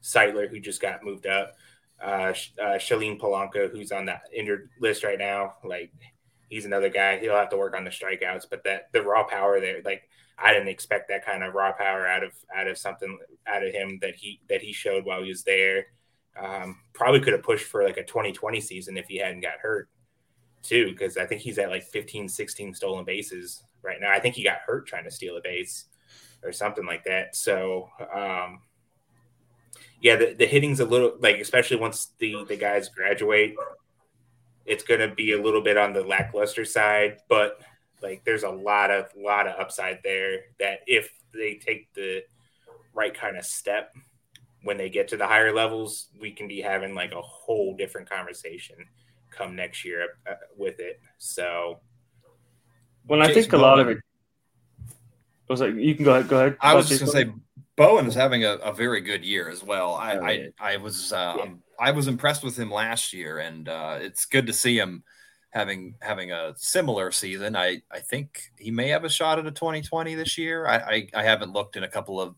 [0.01, 1.55] Seidler, who just got moved up.
[2.01, 5.55] Uh, uh, Shalin Polanco, who's on the injured list right now.
[5.63, 5.91] Like
[6.49, 7.17] he's another guy.
[7.19, 10.53] He'll have to work on the strikeouts, but that the raw power there, like I
[10.53, 13.97] didn't expect that kind of raw power out of out of something out of him
[14.01, 15.87] that he that he showed while he was there.
[16.39, 19.89] Um, probably could have pushed for like a 2020 season if he hadn't got hurt
[20.61, 24.11] too, because I think he's at like 15, 16 stolen bases right now.
[24.11, 25.85] I think he got hurt trying to steal a base
[26.43, 27.35] or something like that.
[27.35, 28.61] So, um,
[30.01, 33.55] yeah, the, the hitting's a little like, especially once the, the guys graduate,
[34.65, 37.61] it's going to be a little bit on the lackluster side, but
[38.01, 42.23] like there's a lot of, lot of upside there that if they take the
[42.93, 43.93] right kind of step
[44.63, 48.09] when they get to the higher levels, we can be having like a whole different
[48.09, 48.75] conversation
[49.31, 50.99] come next year uh, with it.
[51.17, 51.79] So,
[53.07, 53.99] well, I think a lot of it
[55.49, 56.27] was like you can go ahead.
[56.27, 56.57] Go ahead.
[56.59, 57.31] I was just gonna say
[57.75, 59.93] Bowen is having a, a, very good year as well.
[59.93, 60.47] I oh, yeah.
[60.59, 61.45] I, I, was uh, yeah.
[61.79, 65.03] I was impressed with him last year, and uh, it's good to see him
[65.57, 67.55] having having a similar season.
[67.55, 70.67] I I think he may have a shot at a 2020 this year.
[70.67, 72.35] I I, I haven't looked in a couple of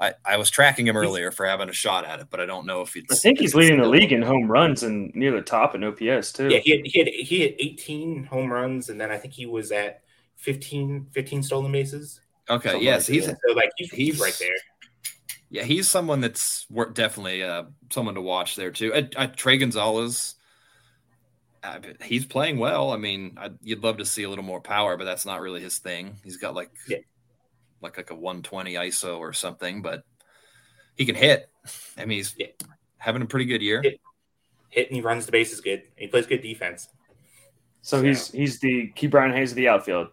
[0.00, 2.64] I, I was tracking him earlier for having a shot at it, but I don't
[2.64, 3.12] know if it's.
[3.12, 6.32] I think he's leading the league in home runs and near the top in OPS
[6.32, 6.48] too.
[6.48, 9.44] Yeah, he had, he had he had 18 home runs, and then I think he
[9.44, 10.02] was at
[10.36, 12.20] 15, 15 stolen bases.
[12.48, 14.54] Okay, yes, like he's so like he's, he's, right there.
[15.50, 18.94] Yeah, he's someone that's definitely uh, someone to watch there too.
[18.94, 20.36] Uh, uh, Trey Gonzalez,
[22.02, 22.92] he's playing well.
[22.92, 25.60] I mean, I'd, you'd love to see a little more power, but that's not really
[25.60, 26.16] his thing.
[26.24, 26.98] He's got like yeah
[27.82, 30.04] like like a 120 ISO or something, but
[30.96, 31.48] he can hit.
[31.96, 32.48] I mean, he's yeah.
[32.98, 33.82] having a pretty good year.
[33.82, 34.00] Hit,
[34.68, 35.82] hit and he runs the bases good.
[35.96, 36.88] He plays good defense.
[37.82, 38.02] So, so.
[38.02, 40.08] he's he's the Ke'Bryan Hayes of the outfield.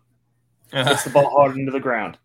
[0.71, 0.89] Uh-huh.
[0.89, 2.17] Puts the ball hard into the ground.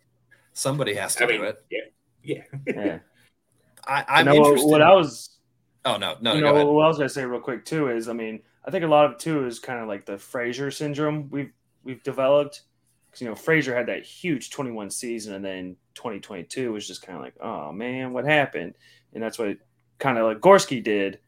[0.53, 1.65] Somebody has to I do mean, it.
[1.71, 1.79] Yeah,
[2.23, 2.43] yeah.
[2.67, 2.99] yeah.
[3.87, 4.69] I, I'm you know, interested.
[4.69, 5.39] What I was.
[5.85, 6.35] Oh no, no.
[6.35, 8.85] You know what I was gonna say real quick too is I mean I think
[8.85, 12.63] a lot of it too is kind of like the Frazier syndrome we've we've developed
[13.07, 17.17] because you know Frazier had that huge 21 season, and then 2022 was just kind
[17.17, 18.75] of like, oh man, what happened?
[19.13, 19.59] And that's what
[19.99, 21.19] kind of like Gorski did.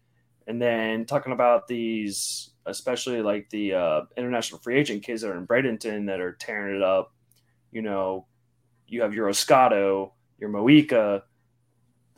[0.47, 5.39] And then talking about these, especially like the uh, international free agent kids that are
[5.39, 7.13] in Bradenton that are tearing it up.
[7.73, 8.27] You know,
[8.87, 11.23] you have your Oscato, your Moika,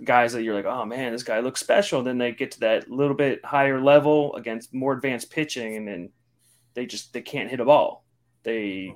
[0.05, 2.03] guys that you're like, oh man, this guy looks special.
[2.03, 6.11] Then they get to that little bit higher level against more advanced pitching, and then
[6.75, 8.05] they just they can't hit a ball.
[8.43, 8.95] They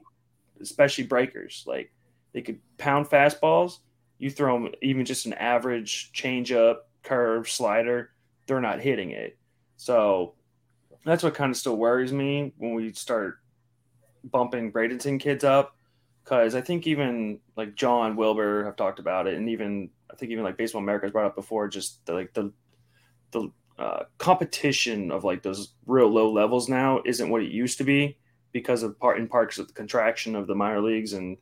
[0.60, 1.64] especially breakers.
[1.66, 1.92] Like
[2.32, 3.78] they could pound fastballs.
[4.18, 8.12] You throw them even just an average changeup, curve, slider,
[8.46, 9.38] they're not hitting it.
[9.76, 10.34] So
[11.04, 13.38] that's what kind of still worries me when we start
[14.24, 15.76] bumping Bradenton kids up.
[16.22, 20.32] Because I think even like John Wilbur have talked about it, and even I think
[20.32, 22.52] even like Baseball America has brought up before, just the, like the
[23.30, 27.84] the uh, competition of like those real low levels now isn't what it used to
[27.84, 28.18] be
[28.52, 31.38] because of part in part because of the contraction of the minor leagues and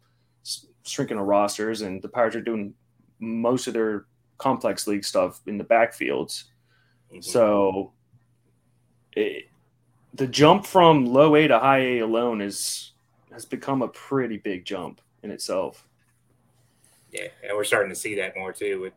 [0.86, 2.74] shrinking of rosters, and the Pirates are doing
[3.18, 4.06] most of their
[4.38, 6.44] complex league stuff in the backfields.
[7.10, 7.20] Mm-hmm.
[7.20, 7.92] So
[9.12, 9.48] it,
[10.14, 12.92] the jump from low A to high A alone is
[13.32, 15.87] has become a pretty big jump in itself.
[17.12, 18.92] Yeah, and we're starting to see that more too with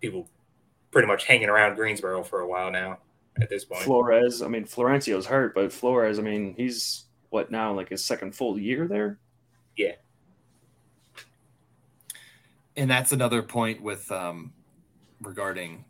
[0.00, 0.28] people
[0.90, 2.98] pretty much hanging around Greensboro for a while now.
[3.40, 4.42] At this point, Flores.
[4.42, 6.18] I mean, Florencio's hurt, but Flores.
[6.18, 7.74] I mean, he's what now?
[7.74, 9.18] Like his second full year there.
[9.76, 9.94] Yeah.
[12.76, 14.52] And that's another point with um,
[15.20, 15.84] regarding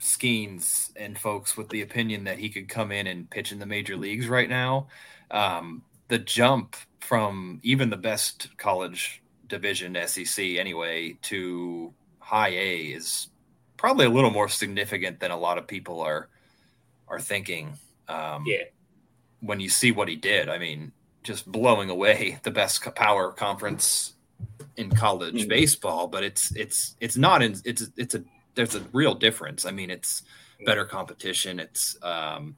[0.00, 3.66] Skenes and folks with the opinion that he could come in and pitch in the
[3.66, 4.88] major leagues right now.
[5.30, 13.28] Um, the jump from even the best college division SEC anyway to high A is
[13.76, 16.28] probably a little more significant than a lot of people are
[17.08, 17.78] are thinking.
[18.08, 18.64] Um, yeah.
[19.40, 20.92] When you see what he did, I mean,
[21.22, 24.14] just blowing away the best power conference
[24.76, 25.48] in college mm-hmm.
[25.48, 26.08] baseball.
[26.08, 28.24] But it's it's it's not in it's it's a
[28.54, 29.66] there's a real difference.
[29.66, 30.22] I mean, it's
[30.64, 31.60] better competition.
[31.60, 32.56] It's um,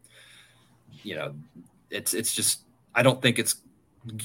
[1.02, 1.34] you know,
[1.90, 2.60] it's it's just
[2.94, 3.56] I don't think it's.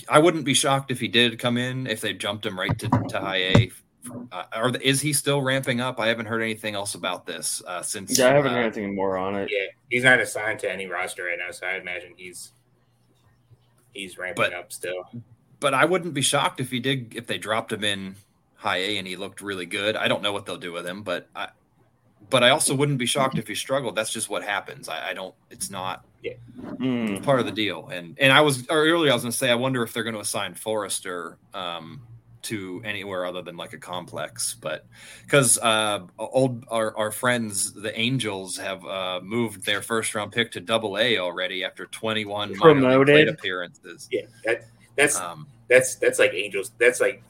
[0.09, 2.89] I wouldn't be shocked if he did come in if they jumped him right to,
[3.09, 3.71] to high A.
[4.31, 5.99] Uh, or is he still ramping up?
[5.99, 8.17] I haven't heard anything else about this uh, since.
[8.17, 9.49] Yeah, I haven't uh, heard anything more on it.
[9.51, 12.51] Yeah, he's not assigned to any roster right now, so I imagine he's
[13.93, 15.03] he's ramping but, up still.
[15.59, 18.15] But I wouldn't be shocked if he did if they dropped him in
[18.55, 19.95] high A and he looked really good.
[19.95, 21.49] I don't know what they'll do with him, but I,
[22.33, 23.95] but I also wouldn't be shocked if he struggled.
[23.95, 24.89] That's just what happens.
[24.89, 25.35] I, I don't.
[25.51, 26.03] It's not.
[26.23, 26.33] Yeah.
[26.57, 27.21] Mm.
[27.21, 27.89] part of the deal.
[27.89, 30.15] And and I was earlier I was going to say I wonder if they're going
[30.15, 32.01] to assign Forrester um,
[32.43, 34.87] to anywhere other than like a complex, but
[35.21, 40.51] because uh, old our, our friends the Angels have uh, moved their first round pick
[40.53, 44.07] to Double A already after 21 plate appearances.
[44.11, 44.65] Yeah, that,
[44.95, 46.71] that's um, that's that's like Angels.
[46.79, 47.21] That's like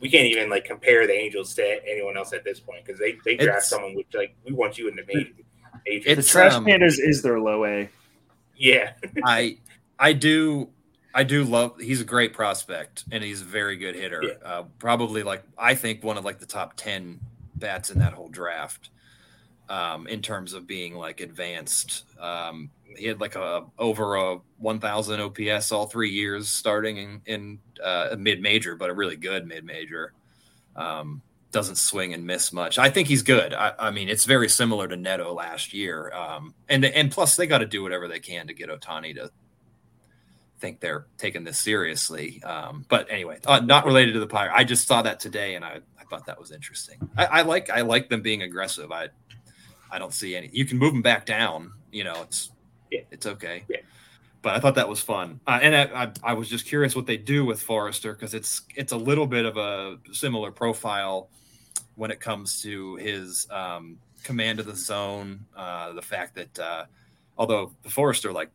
[0.00, 3.16] we can't even like compare the Angels to anyone else at this point because they
[3.24, 5.30] they draft someone which like we want you in the major.
[5.86, 6.14] major.
[6.14, 7.88] The Trash um, Pandas is their low A.
[8.56, 8.92] Yeah,
[9.24, 9.58] I
[9.98, 10.68] I do
[11.14, 11.80] I do love.
[11.80, 14.22] He's a great prospect and he's a very good hitter.
[14.22, 14.48] Yeah.
[14.48, 17.20] Uh, probably like I think one of like the top ten
[17.54, 18.90] bats in that whole draft.
[19.68, 25.20] Um, in terms of being like advanced, um, he had like a over a 1000
[25.20, 30.12] ops all three years starting in, in uh, a mid-major but a really good mid-major.
[30.76, 32.78] Um, doesn't swing and miss much.
[32.78, 33.54] I think he's good.
[33.54, 36.12] I, I mean it's very similar to neto last year.
[36.12, 39.30] Um, and and plus they got to do whatever they can to get Ohtani to
[40.58, 42.42] think they're taking this seriously.
[42.42, 45.64] Um, but anyway uh, not related to the pirate i just saw that today and
[45.64, 47.08] i, I thought that was interesting.
[47.16, 48.92] I, I like i like them being aggressive.
[48.92, 49.08] I
[49.94, 52.50] i don't see any you can move them back down you know it's
[52.94, 53.00] yeah.
[53.10, 53.64] It's okay.
[53.68, 53.78] Yeah.
[54.42, 57.06] But I thought that was fun, uh, and I, I, I, was just curious what
[57.06, 61.30] they do with Forrester because it's it's a little bit of a similar profile
[61.94, 65.46] when it comes to his um, command of the zone.
[65.56, 66.84] Uh, the fact that uh,
[67.38, 68.50] although the Forrester like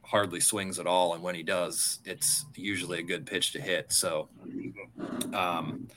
[0.00, 3.92] hardly swings at all, and when he does, it's usually a good pitch to hit.
[3.92, 4.30] So,
[5.34, 5.88] um,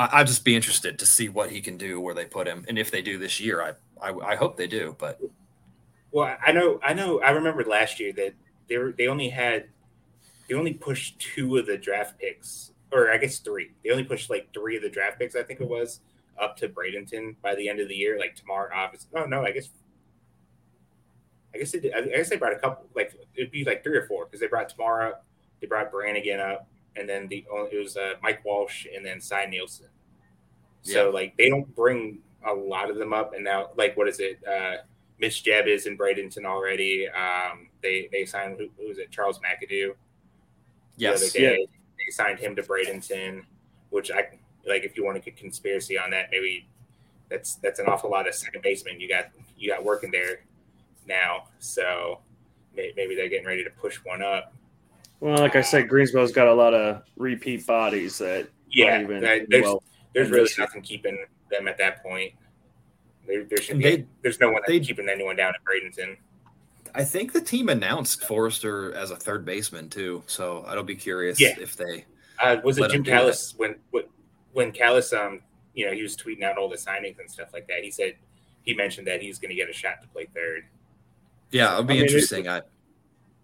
[0.00, 2.64] I, would just be interested to see what he can do where they put him,
[2.68, 4.96] and if they do this year, I I, I hope they do.
[4.98, 5.20] But
[6.10, 7.20] well, I know, I know.
[7.20, 8.34] I remember last year that
[8.68, 9.66] they were they only had
[10.48, 13.72] they only pushed two of the draft picks, or I guess three.
[13.84, 15.36] They only pushed like three of the draft picks.
[15.36, 16.00] I think it was
[16.40, 18.18] up to Bradenton by the end of the year.
[18.18, 19.10] Like Termarr, obviously.
[19.14, 19.44] No, oh, no.
[19.44, 19.68] I guess.
[21.54, 21.94] I guess they did.
[21.94, 22.86] I guess they brought a couple.
[22.94, 25.14] Like it'd be like three or four because they brought Termarr,
[25.60, 29.46] they brought Brannigan up, and then the it was uh, Mike Walsh and then Cy
[29.46, 29.86] Nielsen.
[30.82, 31.12] So yeah.
[31.12, 34.38] like they don't bring a lot of them up, and now like what is it?
[34.46, 34.82] Uh,
[35.18, 37.08] Mitch Jebb is in Bradenton already.
[37.08, 39.10] Um, they they signed who, who was it?
[39.10, 39.92] Charles McAdoo.
[40.96, 41.32] Yes.
[41.32, 41.50] The yeah.
[41.50, 43.42] They signed him to Bradenton,
[43.90, 44.28] which I
[44.66, 44.84] like.
[44.84, 46.66] If you want to get conspiracy on that, maybe
[47.28, 49.26] that's that's an awful lot of second baseman you got
[49.56, 50.40] you got working there
[51.06, 51.44] now.
[51.58, 52.20] So
[52.74, 54.54] maybe they're getting ready to push one up.
[55.20, 59.02] Well, like I said, Greensboro's got a lot of repeat bodies that yeah.
[59.02, 59.82] That, there's well
[60.14, 62.32] there's really nothing keeping them at that point.
[63.26, 66.16] There, there should be, they, there's no one they, keeping anyone down at Bradenton.
[66.94, 71.40] I think the team announced Forrester as a third baseman too, so I'll be curious
[71.40, 71.54] yeah.
[71.60, 72.04] if they
[72.42, 73.76] uh, was it Jim Callis when
[74.52, 75.42] when Callis um
[75.74, 77.84] you know he was tweeting out all the signings and stuff like that.
[77.84, 78.14] He said
[78.62, 80.64] he mentioned that he's going to get a shot to play third.
[81.50, 82.44] Yeah, it'll be I interesting.
[82.44, 82.62] Mean,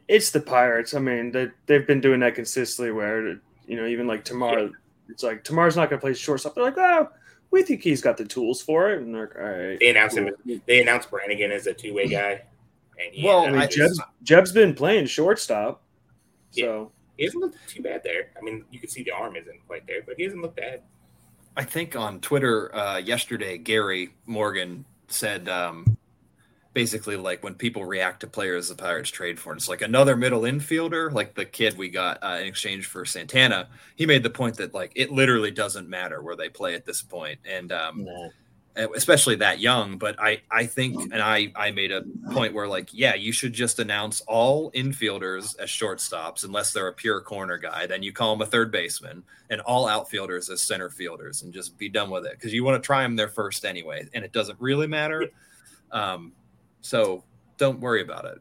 [0.08, 0.94] it's the Pirates.
[0.94, 2.92] I mean, they they've been doing that consistently.
[2.92, 4.76] Where you know, even like Termarr, yeah.
[5.08, 6.54] it's like Termarr's not going to play shortstop.
[6.54, 7.08] They're like, oh,
[7.50, 9.02] we think he's got the tools for it.
[9.02, 9.78] And they're like, all right.
[9.80, 10.28] They announced cool.
[10.28, 10.62] him.
[10.66, 12.42] They announced Brannigan as a two way guy.
[12.98, 15.82] And he, well, uh, Jebb's, Jebb's been playing shortstop,
[16.50, 16.84] so yeah.
[17.18, 18.30] he hasn't looked too bad there.
[18.38, 20.80] I mean, you can see the arm isn't quite there, but he hasn't looked bad.
[21.58, 25.98] I think on Twitter uh, yesterday, Gary Morgan said um,
[26.76, 30.14] basically like when people react to players the Pirates trade for, and it's like another
[30.14, 33.70] middle infielder, like the kid we got uh, in exchange for Santana.
[33.94, 37.00] He made the point that like it literally doesn't matter where they play at this
[37.00, 38.06] point, and um,
[38.76, 39.96] especially that young.
[39.96, 43.54] But I, I think, and I, I made a point where like, yeah, you should
[43.54, 47.86] just announce all infielders as shortstops unless they're a pure corner guy.
[47.86, 51.78] Then you call them a third baseman, and all outfielders as center fielders, and just
[51.78, 54.32] be done with it because you want to try them there first anyway, and it
[54.32, 55.30] doesn't really matter.
[55.90, 56.32] Um,
[56.86, 57.24] so
[57.58, 58.38] don't worry about it.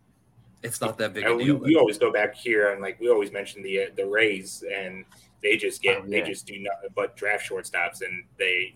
[0.61, 1.37] It's not that big a deal.
[1.37, 4.63] We, we always go back here and like we always mention the uh, the Rays
[4.73, 5.05] and
[5.43, 6.21] they just get oh, yeah.
[6.21, 8.75] they just do nothing but draft shortstops and they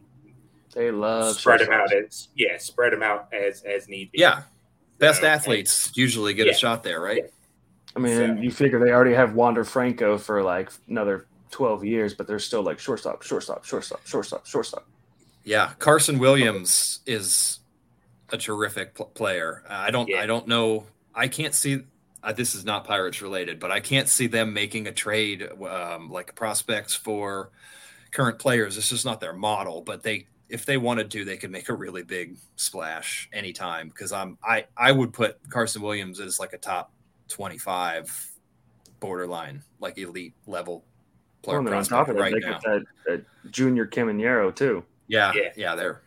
[0.73, 4.19] they love spread them out as yeah spread them out as as need be.
[4.19, 4.43] Yeah,
[4.97, 6.53] best so, athletes and, usually get yeah.
[6.53, 7.23] a shot there, right?
[7.23, 7.29] Yeah.
[7.95, 12.13] I mean, so, you figure they already have Wander Franco for like another twelve years,
[12.13, 14.87] but they're still like shortstop, shortstop, shortstop, shortstop, shortstop.
[15.43, 17.59] Yeah, Carson Williams is
[18.31, 19.63] a terrific pl- player.
[19.69, 20.21] Uh, I don't yeah.
[20.21, 20.85] I don't know.
[21.13, 21.83] I can't see.
[22.21, 26.09] Uh, this is not Pirates related, but I can't see them making a trade um,
[26.09, 27.51] like prospects for
[28.11, 28.75] current players.
[28.75, 31.73] This is not their model, but they if they wanted to, they could make a
[31.73, 33.89] really big splash anytime.
[33.89, 36.91] Because I'm I I would put Carson Williams as like a top
[37.27, 38.29] twenty five
[38.99, 40.83] borderline, like elite level
[41.41, 42.59] player well, prospect right now.
[42.63, 44.83] That, that junior Caminero too.
[45.07, 46.01] Yeah, yeah, yeah, they're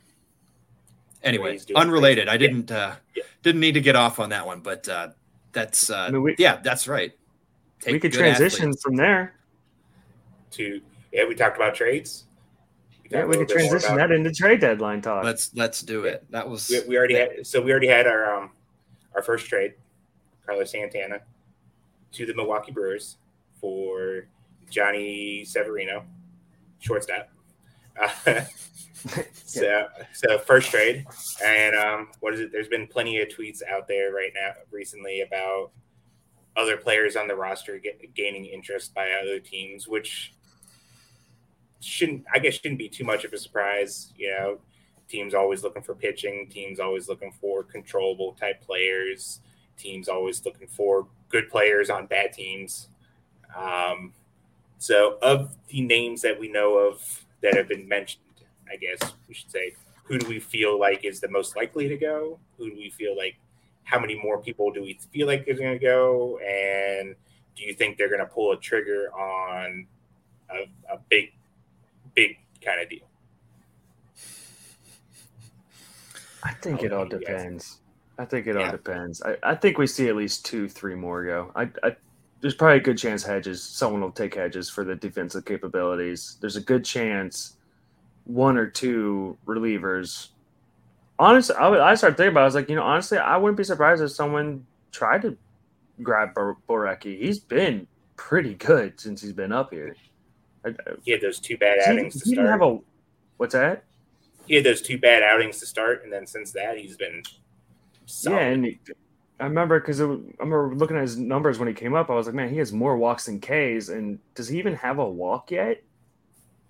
[1.23, 2.29] anyway, unrelated.
[2.29, 3.23] I didn't uh, yeah.
[3.43, 5.09] didn't need to get off on that one, but uh,
[5.53, 7.13] that's uh, I mean, we, yeah, that's right.
[7.81, 8.83] Take we could transition athletes.
[8.83, 9.35] from there
[10.53, 10.81] to
[11.13, 11.27] yeah.
[11.27, 12.25] We talked about trades.
[13.03, 15.25] We yeah, we could transition that into trade deadline talk.
[15.25, 16.25] Let's let's do it.
[16.31, 18.51] That was we, we already had so we already had our um
[19.15, 19.75] our first trade,
[20.47, 21.21] Carlos Santana,
[22.13, 23.17] to the Milwaukee Brewers
[23.61, 24.27] for
[24.71, 26.05] Jhonny Severino,
[26.79, 27.29] shortstop.
[28.01, 28.09] Uh,
[29.45, 31.07] so, so first trade,
[31.45, 32.53] and um, what is it?
[32.53, 35.71] There's been plenty of tweets out there right now recently about
[36.57, 40.35] other players on the roster get, gaining interest by other teams, which
[41.81, 44.13] shouldn't, I guess, shouldn't be too much of a surprise.
[44.17, 44.59] You know,
[45.09, 49.41] teams always looking for pitching, teams always looking for controllable type players,
[49.77, 52.89] teams always looking for good players on bad teams.
[53.57, 54.13] Um,
[54.79, 58.23] so, of the names that we know of that have been mentioned
[58.73, 61.97] I guess we should say, who do we feel like is the most likely to
[61.97, 62.39] go?
[62.59, 63.37] Who do we feel like?
[63.85, 66.39] How many more people do we feel like is going to go?
[66.39, 67.15] And
[67.57, 69.87] do you think they're going to pull a trigger on
[70.51, 71.33] a, a big,
[72.15, 73.07] big kind of deal?
[76.45, 77.79] I think it all depends.
[78.19, 78.67] I think it yeah.
[78.67, 79.23] all depends.
[79.23, 81.53] I, I think we see at least two, three more go.
[81.55, 81.97] I, I
[82.41, 83.63] there's probably a good chance hedges.
[83.63, 86.39] Someone will take hedges for the defensive capabilities.
[86.41, 87.57] There's a good chance
[88.25, 90.29] one or two relievers.
[91.19, 92.41] Honestly, I, would, I started thinking about.
[92.41, 95.37] It, I was like, you know, honestly, I wouldn't be surprised if someone tried to
[96.03, 97.19] grab Borucki.
[97.19, 99.97] He's been pretty good since he's been up here.
[101.05, 102.49] He had those two bad outings he, to he start.
[102.49, 102.79] Have a,
[103.37, 103.85] what's that?
[104.47, 107.23] He had those two bad outings to start, and then since that, he's been.
[108.07, 108.37] Solid.
[108.37, 108.79] Yeah, and
[109.39, 112.11] I remember because I remember looking at his numbers when he came up.
[112.11, 114.99] I was like, man, he has more walks than Ks, and does he even have
[114.99, 115.83] a walk yet?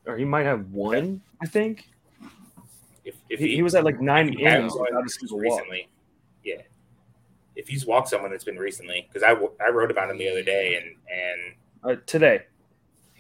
[0.06, 1.88] or he might have one, I think.
[3.04, 4.74] If, if he, he, was at like nine innings
[5.32, 5.88] recently,
[6.44, 6.62] yeah.
[7.56, 9.32] If he's walked someone, it's been recently because I,
[9.64, 10.96] I wrote about him the other day and
[11.92, 12.42] and uh, today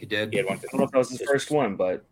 [0.02, 0.32] he did.
[0.32, 0.58] He had one.
[0.58, 2.04] I don't know if that was his first one, but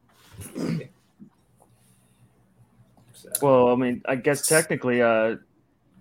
[3.13, 3.31] so.
[3.43, 5.37] well, I mean, I guess technically, uh,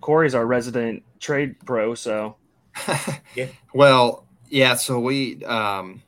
[0.00, 2.36] Corey's our resident trade pro, so
[3.34, 3.46] yeah.
[3.74, 4.74] Well, yeah.
[4.74, 6.02] So we um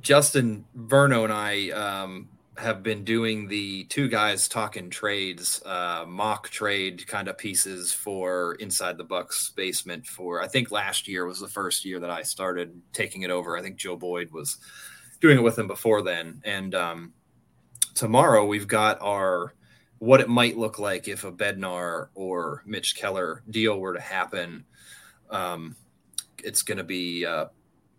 [0.00, 6.48] Justin Verno and I um, have been doing the two guys talking trades, uh, mock
[6.48, 10.06] trade kind of pieces for Inside the Bucks basement.
[10.06, 13.56] For I think last year was the first year that I started taking it over.
[13.56, 14.58] I think Joe Boyd was
[15.20, 16.40] doing it with him before then.
[16.44, 17.12] And um,
[17.94, 19.54] tomorrow we've got our
[19.98, 24.64] what it might look like if a Bednar or Mitch Keller deal were to happen.
[25.28, 25.74] Um,
[26.44, 27.46] it's going to be uh,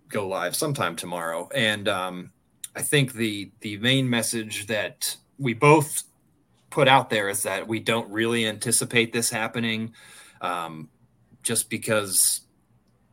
[0.09, 1.47] go live sometime tomorrow.
[1.53, 2.31] And um,
[2.75, 6.03] I think the the main message that we both
[6.69, 9.93] put out there is that we don't really anticipate this happening,
[10.41, 10.89] um,
[11.43, 12.41] just because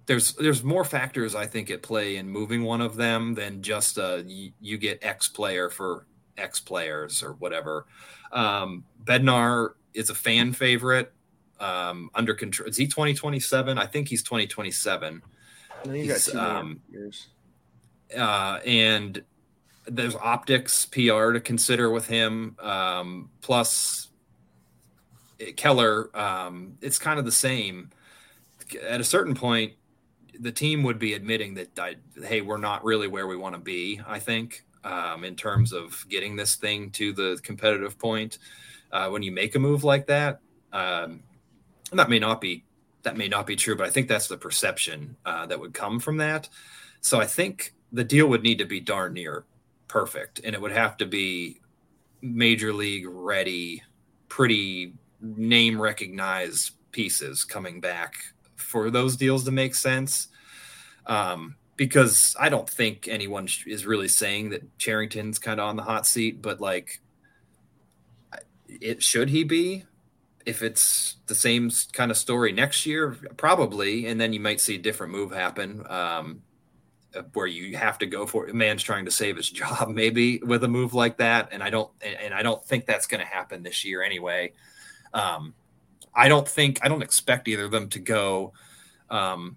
[0.06, 3.98] there's there's more factors I think at play in moving one of them than just
[3.98, 7.86] uh, you, you get X player for X players or whatever.
[8.32, 11.12] Um, Bednar is a fan favorite.
[11.58, 12.68] Um, under control.
[12.68, 13.78] Is he 2027?
[13.78, 15.22] I think he's 2027.
[15.92, 17.28] He's, um, years.
[18.16, 19.22] Uh, and
[19.86, 22.56] there's optics PR to consider with him.
[22.60, 24.08] Um, plus
[25.56, 27.90] Keller, um, it's kind of the same.
[28.88, 29.72] At a certain point,
[30.40, 33.60] the team would be admitting that, I, hey, we're not really where we want to
[33.60, 34.00] be.
[34.06, 38.38] I think um, in terms of getting this thing to the competitive point.
[38.92, 40.40] Uh, when you make a move like that,
[40.72, 41.22] um,
[41.92, 42.64] that may not be
[43.06, 46.00] that may not be true, but I think that's the perception uh, that would come
[46.00, 46.48] from that.
[47.02, 49.44] So I think the deal would need to be darn near
[49.86, 51.60] perfect, and it would have to be
[52.20, 53.80] major league ready,
[54.28, 58.14] pretty name recognized pieces coming back
[58.56, 60.26] for those deals to make sense.
[61.06, 65.84] Um, because I don't think anyone is really saying that Cherington's kind of on the
[65.84, 67.00] hot seat, but like,
[68.66, 69.84] it should he be?
[70.46, 74.76] If it's the same kind of story next year, probably, and then you might see
[74.76, 75.84] a different move happen.
[75.90, 76.42] Um,
[77.32, 78.54] where you have to go for it.
[78.54, 81.90] man's trying to save his job maybe with a move like that and i don't
[82.02, 84.52] and i don't think that's going to happen this year anyway
[85.14, 85.54] um
[86.14, 88.52] i don't think i don't expect either of them to go
[89.10, 89.56] um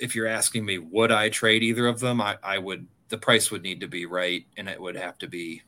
[0.00, 3.50] if you're asking me would i trade either of them i i would the price
[3.50, 5.62] would need to be right and it would have to be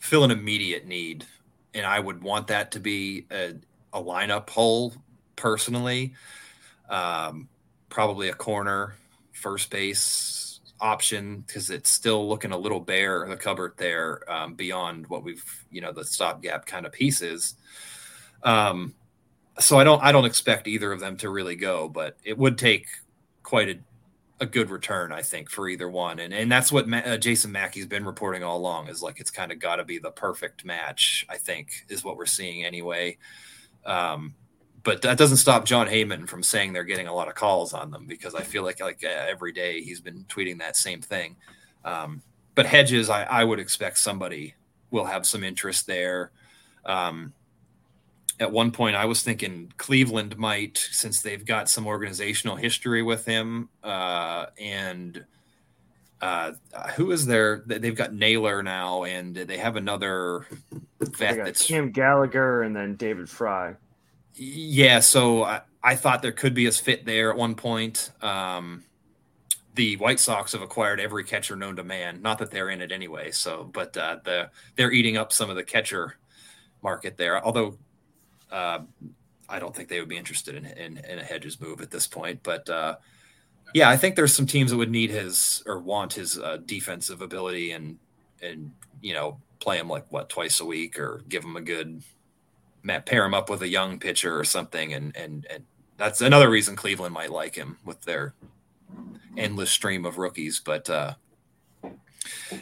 [0.00, 1.24] fill an immediate need
[1.74, 3.54] and i would want that to be a,
[3.92, 4.94] a lineup hole
[5.36, 6.14] personally
[6.88, 7.48] um
[7.88, 8.94] probably a corner
[9.32, 10.44] first base
[10.80, 15.64] option because it's still looking a little bare the cupboard there um, beyond what we've
[15.70, 17.54] you know the stopgap kind of pieces.
[18.42, 18.94] Um,
[19.58, 22.58] so I don't I don't expect either of them to really go, but it would
[22.58, 22.86] take
[23.42, 23.78] quite a
[24.40, 27.52] a good return, I think, for either one, and and that's what Ma- uh, Jason
[27.52, 30.64] Mackey's been reporting all along is like it's kind of got to be the perfect
[30.64, 31.24] match.
[31.28, 33.16] I think is what we're seeing anyway.
[33.86, 34.34] Um,
[34.82, 37.90] but that doesn't stop Jon Heyman from saying they're getting a lot of calls on
[37.90, 41.36] them because I feel like like uh, every day he's been tweeting that same thing.
[41.84, 42.22] Um,
[42.54, 44.54] but Hedges, I, I, would expect somebody
[44.90, 46.30] will have some interest there.
[46.86, 47.34] Um,
[48.40, 53.24] at one point, I was thinking Cleveland might, since they've got some organizational history with
[53.24, 55.24] him, uh, and
[56.20, 56.52] uh,
[56.96, 57.62] who is there?
[57.66, 60.46] They've got Naylor now, and they have another
[61.00, 63.74] vet that's Cam Gallagher and then David Fry.
[64.34, 68.10] Yeah, so I, I, thought there could be a fit there at one point.
[68.20, 68.84] Um,
[69.74, 72.22] the White Sox have acquired every catcher known to man.
[72.22, 73.30] Not that they're in it anyway.
[73.30, 76.16] So, but uh, the they're eating up some of the catcher
[76.82, 77.44] market there.
[77.44, 77.76] Although
[78.54, 78.78] uh,
[79.48, 82.06] I don't think they would be interested in, in, in a Hedges move at this
[82.06, 82.40] point.
[82.42, 82.96] But uh,
[83.74, 87.20] yeah, I think there's some teams that would need his or want his uh, defensive
[87.20, 87.98] ability and
[88.40, 92.02] and you know play him like what twice a week or give him a good
[93.06, 95.64] pair him up with a young pitcher or something, and and and
[95.96, 98.34] that's another reason Cleveland might like him with their
[99.36, 100.60] endless stream of rookies.
[100.64, 101.14] But uh,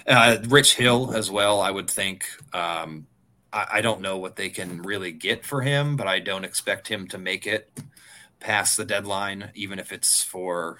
[0.06, 2.24] uh, Rich Hill as well, I would think.
[2.54, 3.06] Um,
[3.52, 6.88] I, I don't know what they can really get for him, but I don't expect
[6.88, 7.70] him to make it
[8.40, 10.78] past the deadline, even if it's for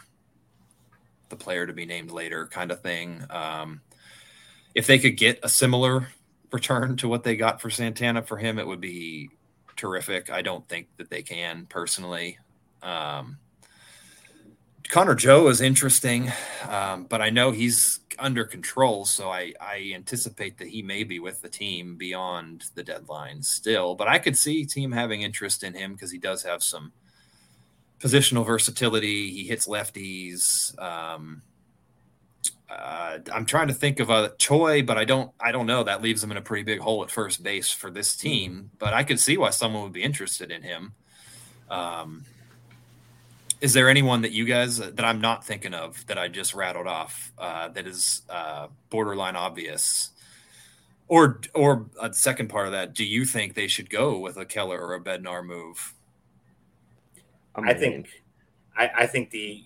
[1.28, 3.24] the player to be named later, kind of thing.
[3.30, 3.80] Um,
[4.74, 6.08] if they could get a similar
[6.50, 9.30] return to what they got for Santana for him, it would be
[9.76, 10.30] terrific.
[10.30, 12.38] I don't think that they can personally.
[12.82, 13.38] Um,
[14.93, 16.30] Connor Joe is interesting,
[16.68, 21.18] um, but I know he's under control, so I, I anticipate that he may be
[21.18, 23.95] with the team beyond the deadline still.
[23.95, 26.93] But I could see team having interest in him because he does have some
[28.01, 29.30] positional versatility.
[29.30, 30.78] He hits lefties.
[30.78, 31.40] Um,
[32.68, 35.30] uh, I'm trying to think of a Choi, but I don't.
[35.40, 35.84] I don't know.
[35.84, 38.70] That leaves him in a pretty big hole at first base for this team.
[38.78, 40.93] But I could see why someone would be interested in him.
[41.70, 42.26] Um,
[43.62, 46.52] is there anyone that you guys uh, that I'm not thinking of that I just
[46.52, 50.10] rattled off uh, that is uh, borderline obvious?
[51.06, 54.44] Or, or a second part of that, do you think they should go with a
[54.44, 55.94] Keller or a Bednar move?
[57.54, 58.22] I, mean, I think,
[58.76, 59.62] I, I think the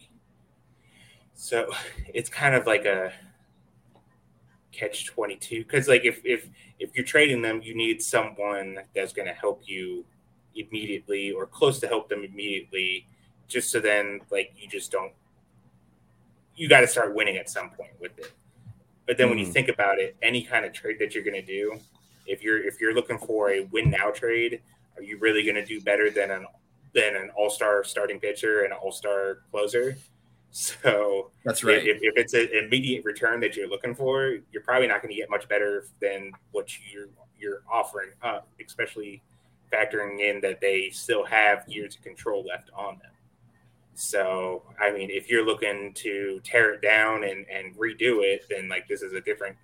[1.35, 1.71] so
[2.15, 3.13] it's kind of like a
[4.73, 9.27] catch 22 because like if if if you're trading them you need someone that's going
[9.27, 10.05] to help you
[10.55, 13.07] immediately or close to help them immediately
[13.49, 15.13] just so then like you just don't
[16.55, 18.33] you got to start winning at some point with it
[19.07, 19.31] but then mm.
[19.31, 19.53] when you hmm.
[19.53, 21.79] think about it any kind of trade that you're going to do
[22.27, 24.61] if you're if you're looking for a win now trade
[24.97, 26.47] are you really going to do better than an
[26.95, 29.97] than an all-star starting pitcher and an all-star closer
[30.57, 31.87] so that's right.
[31.87, 35.21] If, if it's an immediate return that you're looking for, you're probably not going to
[35.21, 39.23] get much better than what you're you're offering up, especially
[39.71, 43.11] factoring in that they still have years of control left on them.
[43.97, 48.69] So, I mean, if you're looking to tear it down and, and redo it, then
[48.69, 49.57] like this is a different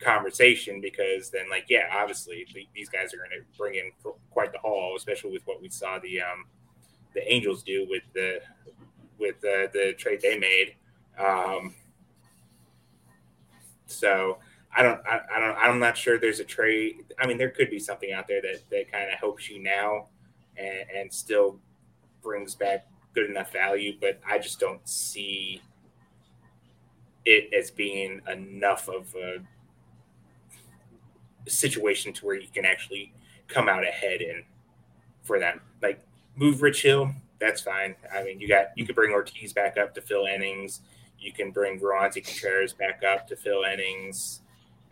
[0.00, 3.92] conversation because then like yeah, obviously these guys are going to bring in
[4.30, 6.44] quite the haul, especially with what we saw the um
[7.14, 8.40] the Angels do with the
[9.18, 10.74] with the trade they made.
[11.18, 11.74] Um,
[13.86, 14.38] So
[14.76, 17.04] I don't, I, I don't, I'm not sure there's a trade.
[17.18, 20.08] I mean, there could be something out there that, that kind of helps you now
[20.56, 21.58] and, and still
[22.22, 22.86] brings back
[23.18, 25.60] good enough value, but I just don't see
[27.24, 29.38] it as being enough of a
[31.50, 33.12] situation to where you can actually
[33.48, 34.44] come out ahead and
[35.22, 35.60] for them.
[35.82, 36.00] Like
[36.36, 37.96] move Rich Hill, that's fine.
[38.14, 40.80] I mean, you got you could bring Ortiz back up to fill innings.
[41.18, 44.42] You can bring Roansy Contreras back up to fill innings.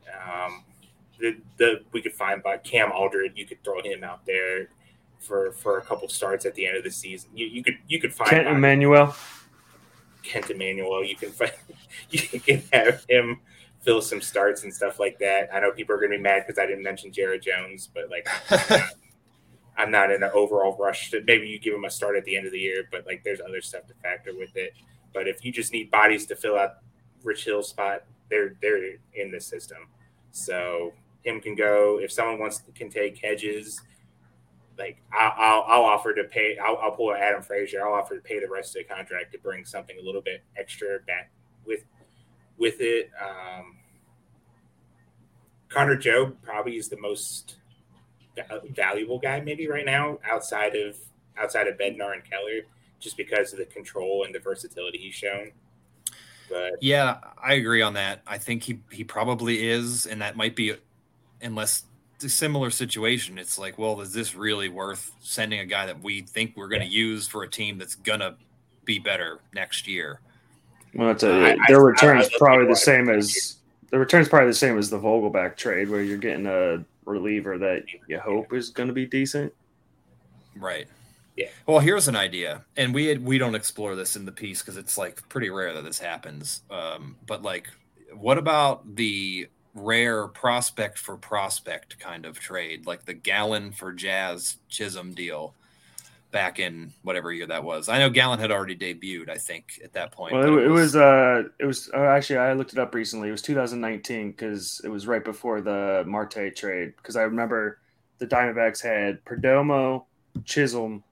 [0.09, 0.65] Um,
[1.21, 4.69] the, the we could find by Cam Aldred, you could throw him out there
[5.21, 7.31] for for a couple starts at the end of the season.
[7.35, 9.15] You, you could you could find Kent Emanuel.
[10.23, 11.53] Kent Emanuel, you can find
[12.11, 13.41] you can have him
[13.83, 15.49] fill some starts and stuff like that.
[15.53, 18.11] I know people are going to be mad because I didn't mention Jared Jones, but
[18.11, 18.29] like
[19.79, 22.37] I'm not in an overall rush to maybe you give him a start at the
[22.37, 24.73] end of the year, but like there's other stuff to factor with it.
[25.13, 26.79] But if you just need bodies to fill out
[27.23, 29.79] Rich Hill's spot, they're they're in the system.
[30.33, 30.93] So
[31.23, 32.01] him can go.
[32.01, 33.81] If someone wants can take Hedges,
[34.79, 36.59] like I'll, I'll, offer to pay.
[36.59, 37.87] I'll, I'll pull Adam Frazier.
[37.87, 40.43] I'll offer to pay the rest of the contract to bring something a little bit
[40.57, 41.31] extra back
[41.65, 41.85] with
[42.59, 43.11] with it.
[43.21, 43.77] Um,
[45.69, 47.57] Connor Joe probably is the most
[48.71, 50.97] valuable guy maybe right now outside of
[51.39, 52.63] outside of Bednar and Keller,
[53.01, 55.53] just because of the control and the versatility he's shown.
[56.49, 58.23] But yeah, I agree on that.
[58.27, 60.75] I think he he probably is, and that might be
[61.43, 61.85] unless
[62.25, 63.39] a similar situation.
[63.39, 66.83] It's like, well, is this really worth sending a guy that we think we're going
[66.83, 66.99] to yeah.
[66.99, 68.37] use for a team that's going to
[68.85, 70.21] be better next year?
[70.95, 73.57] Well, it's a, I, their return's probably the same as
[73.91, 77.59] the return is probably the same as the Vogelbach trade, where you're getting a reliever
[77.59, 79.53] that you hope is going to be decent.
[80.57, 80.89] Right.
[81.37, 81.49] Yeah.
[81.67, 84.97] Well, here's an idea, and we we don't explore this in the piece because it's
[84.97, 86.63] like pretty rare that this happens.
[86.71, 87.69] Um, but like,
[88.15, 94.57] what about the rare prospect for prospect kind of trade, like the Gallen for Jazz
[94.69, 95.55] Chisholm deal?
[96.37, 97.89] back in whatever year that was.
[97.89, 100.35] I know Gallen had already debuted, I think, at that point.
[100.35, 103.29] Well, it, it, was, uh, it was uh, actually I looked it up recently.
[103.29, 106.93] It was 2019 because it was right before the Marte trade.
[106.99, 107.79] Because I remember
[108.19, 110.05] the Diamondbacks had Perdomo,
[110.45, 111.03] Chisholm,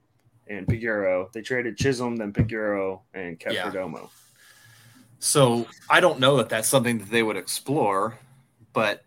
[0.47, 1.31] and Peguero.
[1.31, 3.69] They traded Chisholm, then Peguero, and kept yeah.
[3.69, 4.09] Perdomo.
[5.17, 8.19] So I don't know that that's something that they would explore,
[8.75, 9.03] but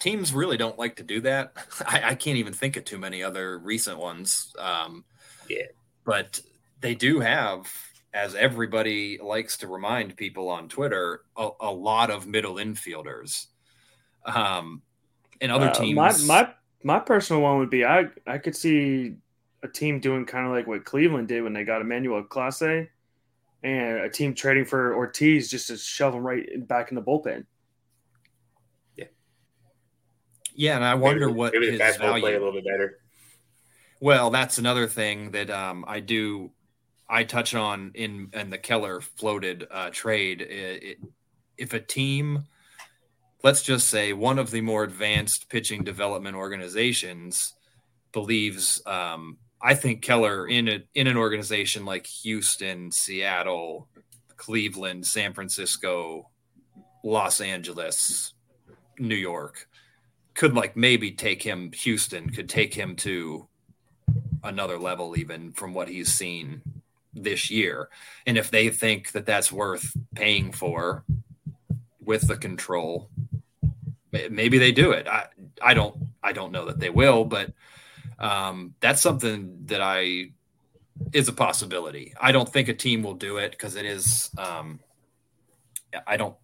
[0.00, 1.52] teams really don't like to do that.
[1.86, 4.52] I, I can't even think of too many other recent ones.
[4.58, 5.04] Um,
[5.48, 5.66] yeah.
[6.04, 6.40] But
[6.80, 7.72] they do have,
[8.12, 13.46] as everybody likes to remind people on Twitter, a, a lot of middle infielders.
[14.26, 14.82] Um,
[15.40, 15.96] and other uh, teams.
[15.96, 16.50] My, my
[16.82, 19.16] my personal one would be I I could see
[19.62, 22.88] a team doing kind of like what Cleveland did when they got Emmanuel Clase,
[23.62, 27.46] and a team trading for Ortiz just to shove him right back in the bullpen.
[28.96, 29.06] Yeah.
[30.54, 32.22] Yeah, and I wonder maybe, what maybe his value.
[32.22, 32.98] play a little bit better.
[34.00, 36.50] Well, that's another thing that um, I do.
[37.08, 40.40] I touch on in in the Keller floated uh, trade.
[40.40, 40.98] It, it,
[41.56, 42.44] if a team,
[43.42, 47.54] let's just say one of the more advanced pitching development organizations,
[48.12, 53.88] believes, um, I think Keller in a, in an organization like Houston, Seattle,
[54.36, 56.30] Cleveland, San Francisco,
[57.02, 58.34] Los Angeles,
[58.98, 59.68] New York,
[60.34, 61.72] could like maybe take him.
[61.72, 63.46] Houston could take him to
[64.42, 66.60] another level even from what he's seen
[67.14, 67.88] this year.
[68.26, 71.04] And if they think that that's worth paying for
[72.00, 73.08] with the control,
[74.30, 75.08] maybe they do it.
[75.08, 75.26] I
[75.62, 77.52] I don't I don't know that they will, but
[78.18, 80.32] um, that's something that I
[81.12, 82.14] is a possibility.
[82.20, 84.30] I don't think a team will do it because it is.
[84.38, 84.80] Um,
[86.06, 86.36] I don't.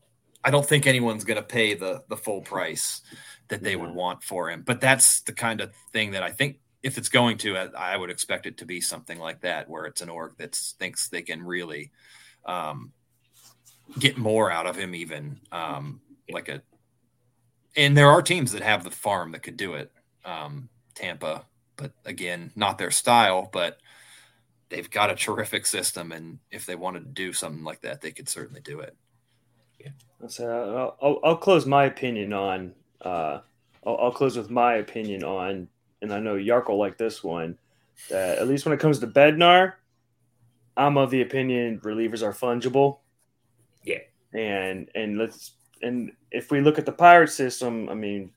[0.43, 3.03] I don't think anyone's going to pay the the full price
[3.51, 4.62] that they would want for him.
[4.62, 8.11] But that's the kind of thing that I think if it's going to, I, would
[8.11, 11.42] expect it to be something like that, where it's an org that thinks they can
[11.42, 11.90] really
[12.46, 12.92] um,
[13.98, 16.62] get more out of him, even um, like a.
[17.76, 19.92] And there are teams that have the farm that could do it.
[20.24, 21.44] Um, Tampa,
[21.76, 23.78] but again, not their style, but
[24.68, 28.11] they've got a terrific system, and if they wanted to do something like that, they
[28.11, 28.96] could certainly do it.
[29.78, 29.90] Yeah.
[30.28, 32.74] So I'll, I'll close my opinion on.
[33.01, 33.40] Uh,
[33.86, 35.68] I'll, I'll close with my opinion on
[36.03, 37.59] and I know Yarko like this one,
[38.09, 39.74] that at least when it comes to Bednar,
[40.76, 42.98] I'm of the opinion relievers are fungible.
[43.84, 43.98] Yeah.
[44.32, 48.30] And and let's and if we look at the pirate system, I mean,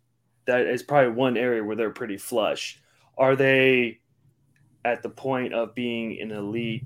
[0.46, 2.82] that is probably one area where they're pretty flush.
[3.18, 4.00] Are they
[4.84, 6.84] at the point of being an elite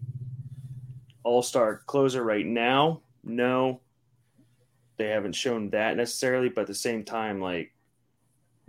[1.24, 3.02] all-star closer right now?
[3.24, 3.82] No.
[4.98, 7.74] They haven't shown that necessarily, but at the same time, like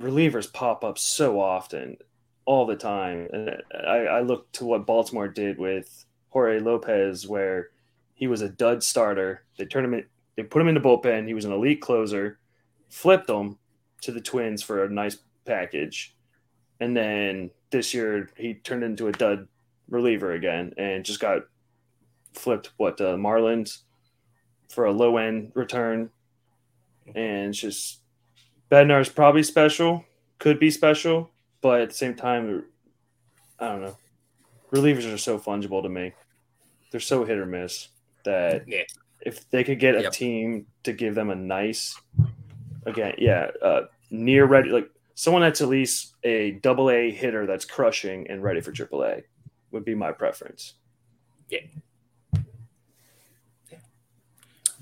[0.01, 1.97] relievers pop up so often,
[2.45, 3.29] all the time.
[3.33, 7.71] And I, I look to what Baltimore did with Jorge Lopez, where
[8.15, 9.45] he was a dud starter.
[9.57, 10.05] They turned him in,
[10.37, 11.27] they put him in the bullpen.
[11.27, 12.39] He was an elite closer,
[12.89, 13.59] flipped him
[14.03, 16.15] to the Twins for a nice package,
[16.81, 19.49] and then this year he turned into a dud
[19.89, 21.43] reliever again and just got
[22.33, 23.83] flipped what uh, Marlins
[24.69, 26.11] for a low end return,
[27.15, 28.01] and it's just
[28.71, 30.05] is probably special,
[30.39, 31.31] could be special,
[31.61, 32.65] but at the same time,
[33.59, 33.97] I don't know.
[34.73, 36.13] Relievers are so fungible to me.
[36.91, 37.89] They're so hit or miss
[38.25, 38.83] that yeah.
[39.21, 40.13] if they could get a yep.
[40.13, 41.99] team to give them a nice,
[42.87, 47.65] again, yeah, uh, near ready, like someone that's at least a double A hitter that's
[47.65, 49.23] crushing and ready for triple A
[49.71, 50.75] would be my preference.
[51.51, 51.61] Yeah.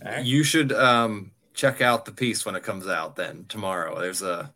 [0.05, 0.25] Right.
[0.25, 3.99] You should um, check out the piece when it comes out then tomorrow.
[3.99, 4.53] There's a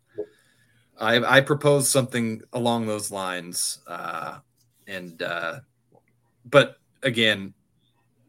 [0.97, 4.37] I, I proposed something along those lines, uh,
[4.87, 5.59] and uh,
[6.45, 7.55] but again,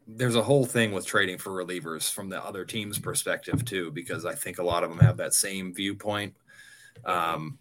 [0.08, 4.24] there's a whole thing with trading for relievers from the other team's perspective too, because
[4.24, 6.34] I think a lot of them have that same viewpoint.
[7.04, 7.58] Um,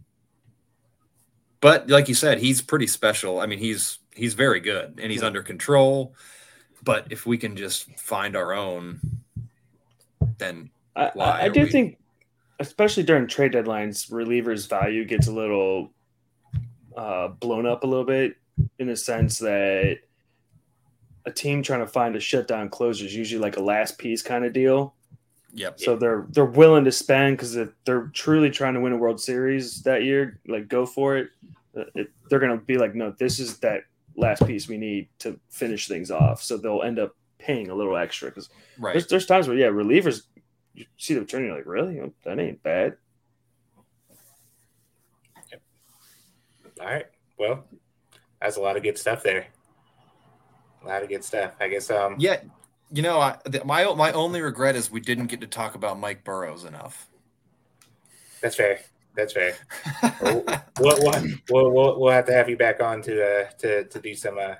[1.59, 3.41] but like you said, he's pretty special.
[3.41, 6.15] I mean, he's he's very good and he's under control.
[6.83, 8.99] But if we can just find our own,
[10.37, 11.69] then I, I do we...
[11.69, 11.97] think,
[12.59, 15.91] especially during trade deadlines, relievers' value gets a little
[16.95, 18.35] uh, blown up a little bit
[18.79, 19.99] in the sense that
[21.25, 24.45] a team trying to find a shutdown closer is usually like a last piece kind
[24.45, 24.95] of deal.
[25.53, 25.79] Yep.
[25.79, 29.19] So they're they're willing to spend because if they're truly trying to win a World
[29.19, 31.29] Series that year, like go for it.
[31.77, 33.83] Uh, it they're gonna be like, no, this is that
[34.15, 36.41] last piece we need to finish things off.
[36.41, 38.93] So they'll end up paying a little extra because right.
[38.93, 40.23] there's, there's times where yeah, relievers
[40.73, 42.01] you see the return, you're like, really?
[42.23, 42.97] That ain't bad.
[45.51, 45.61] Yep.
[46.79, 47.05] All right.
[47.37, 47.65] Well,
[48.41, 49.47] that's a lot of good stuff there.
[50.83, 51.53] A lot of good stuff.
[51.59, 51.89] I guess.
[51.89, 52.15] Um.
[52.19, 52.41] Yeah.
[52.93, 56.23] You know, I, my my only regret is we didn't get to talk about Mike
[56.23, 57.07] Burrows enough.
[58.41, 58.79] That's fair.
[59.15, 59.55] That's fair.
[60.21, 60.43] we'll,
[60.79, 64.37] we'll, we'll, we'll, have to have you back on to uh, to to do some
[64.37, 64.55] uh,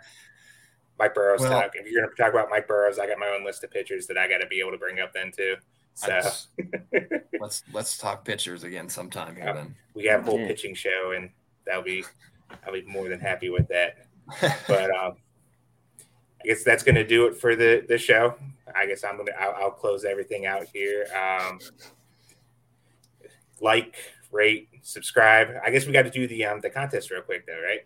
[1.00, 1.72] Mike Burrows well, talk.
[1.74, 4.08] If you're going to talk about Mike Burrows, I got my own list of pitchers
[4.08, 5.56] that I got to be able to bring up then too.
[5.94, 6.48] So just,
[7.40, 9.54] let's let's talk pitchers again sometime here.
[9.54, 11.30] Then we have a whole pitching show, and
[11.66, 12.04] that'll be
[12.66, 14.06] I'll be more than happy with that.
[14.68, 15.16] but um,
[16.42, 18.36] I guess that's going to do it for the the show.
[18.76, 21.08] I guess I'm gonna I'll, I'll close everything out here.
[21.16, 21.60] Um,
[23.60, 23.96] like,
[24.32, 25.50] rate, subscribe.
[25.64, 27.82] I guess we got to do the um the contest real quick though, right?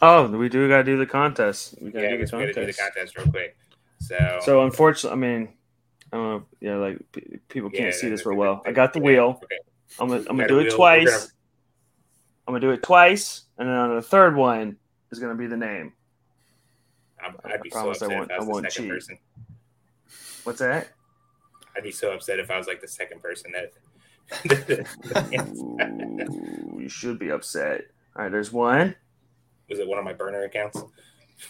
[0.00, 1.76] Oh, we do got to do the contest.
[1.80, 2.54] We got to yeah, do, the contest.
[2.54, 3.56] do the contest real quick.
[4.00, 5.48] So, so unfortunately, I mean,
[6.12, 6.44] I don't know.
[6.60, 8.62] Yeah, like p- people can't yeah, see this real well.
[8.66, 9.40] I got the wheel.
[9.42, 9.58] Okay.
[9.98, 10.76] I'm gonna, I'm gonna do it wheel.
[10.76, 11.10] twice.
[11.10, 11.32] Gonna...
[12.46, 14.76] I'm gonna do it twice, and then on the third one
[15.10, 15.92] is gonna be the name.
[17.22, 18.92] i would be so upset I won't, if I was I the second cheat.
[18.92, 19.18] person.
[20.44, 20.88] What's that?
[21.76, 23.72] I'd be so upset if I was like the second person that.
[25.56, 27.86] Ooh, you should be upset.
[28.16, 28.94] All right, there's one.
[29.68, 30.82] Was it one of my burner accounts?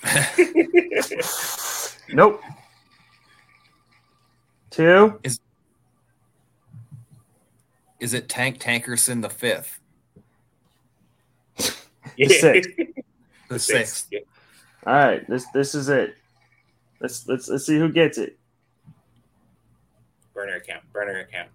[2.13, 2.41] nope.
[4.73, 5.21] Two.
[5.23, 5.39] Is
[8.01, 9.79] is it Tank Tankerson the fifth?
[12.17, 12.71] The sixth.
[13.49, 14.09] The sixth.
[14.11, 14.21] Yeah.
[14.87, 16.17] All right, this this is it.
[17.01, 18.39] Let's let's let's see who gets it.
[20.35, 20.83] Burner account.
[20.93, 21.51] Burner account.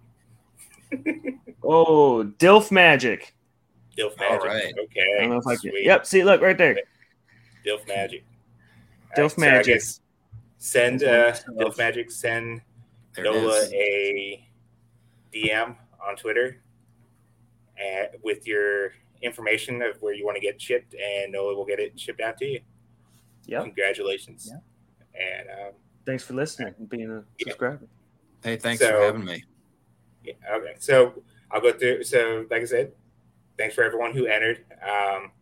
[1.64, 3.34] oh, Dilf Magic.
[3.98, 4.40] Dilf Magic.
[4.40, 4.72] All right.
[4.78, 5.16] Okay.
[5.18, 5.72] I don't know if I can.
[5.74, 6.06] Yep.
[6.06, 6.78] See, look right there.
[7.66, 8.24] Dilf Magic.
[9.16, 9.80] Dilf right, Magic.
[9.80, 10.00] So
[10.58, 12.10] send uh, Dilf Magic.
[12.12, 12.62] Send
[13.22, 14.48] there Nola a
[15.34, 16.62] DM on Twitter
[17.76, 18.92] and with your
[19.22, 22.38] information of where you want to get shipped, and Nola will get it shipped out
[22.38, 22.60] to you.
[23.46, 23.62] Yeah.
[23.62, 24.50] Congratulations.
[24.50, 25.20] Yeah.
[25.20, 25.72] And um,
[26.06, 27.86] thanks for listening and being a subscriber.
[28.42, 29.44] Hey, thanks so, for having me.
[30.24, 30.34] Yeah.
[30.52, 30.74] Okay.
[30.78, 32.04] So I'll go through.
[32.04, 32.92] So, like I said,
[33.56, 34.64] thanks for everyone who entered.
[34.82, 35.32] Um,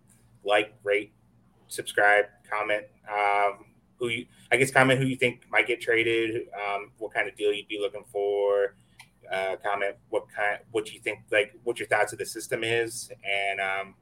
[0.45, 1.13] like, rate,
[1.69, 2.85] subscribe, comment.
[3.11, 3.67] Um,
[3.99, 7.37] who you, I guess comment who you think might get traded, um, what kind of
[7.37, 8.77] deal you'd be looking for.
[9.33, 13.11] Uh, comment what kind, what you think, like what your thoughts of the system is,
[13.25, 13.97] and um,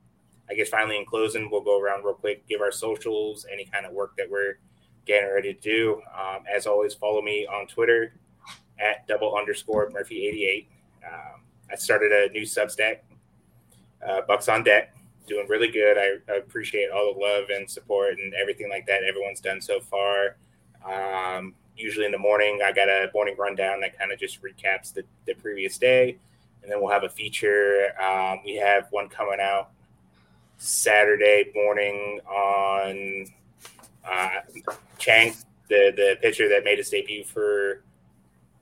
[0.51, 3.87] I guess finally in closing, we'll go around real quick, give our socials, any kind
[3.87, 4.59] of work that we're
[5.07, 6.03] getting ready to do.
[6.15, 8.13] Um, as always, follow me on Twitter
[8.79, 10.69] at double underscore Murphy eighty eight.
[11.11, 11.41] Um,
[11.73, 12.99] I started a new Substack,
[14.07, 14.95] uh, Bucks on Deck
[15.27, 15.97] doing really good.
[15.99, 19.81] I, I, appreciate all the love and support and everything like that everyone's done so
[19.81, 20.37] far.
[20.85, 24.93] Um, usually in the morning, I got a morning rundown that kind of just recaps
[24.93, 26.19] the, the previous day.
[26.63, 27.89] And then we'll have a feature.
[28.01, 29.71] Um, we have one coming out
[30.59, 33.27] Saturday morning on
[34.11, 34.41] uh,
[34.99, 35.35] Cheng,
[35.69, 37.83] the, the pitcher that made his debut for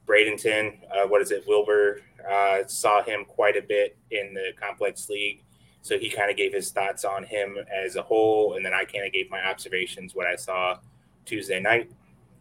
[0.06, 0.78] Bradenton.
[0.90, 1.44] Uh, what is it?
[1.46, 5.42] Wilbur uh, saw him quite a bit in the complex league.
[5.82, 8.54] So he kind of gave his thoughts on him as a whole.
[8.54, 10.78] And then I kind of gave my observations, what I saw
[11.24, 11.90] Tuesday night.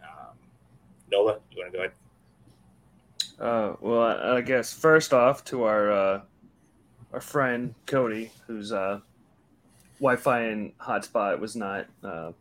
[0.03, 0.35] Um,
[1.11, 1.91] Nola, you want to go ahead?
[3.39, 6.21] Uh, well, I, I, guess first off to our uh,
[7.11, 8.99] our friend Cody, whose uh,
[9.99, 12.33] Wi-Fi and hotspot was not uh,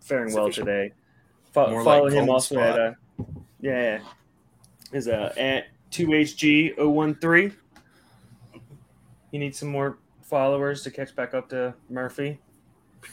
[0.00, 0.92] faring well today.
[1.52, 2.78] Fo- follow like him also spot.
[2.78, 2.92] at uh,
[3.60, 3.98] yeah,
[4.92, 6.76] is uh, at two HG
[7.20, 7.56] 013
[9.32, 12.40] He needs some more followers to catch back up to Murphy.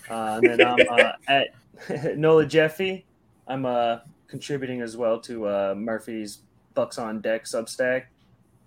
[0.09, 3.05] Uh, and then I'm uh, at Nola Jeffy.
[3.47, 6.39] I'm uh, contributing as well to uh, Murphy's
[6.75, 8.05] Bucs on Deck Substack.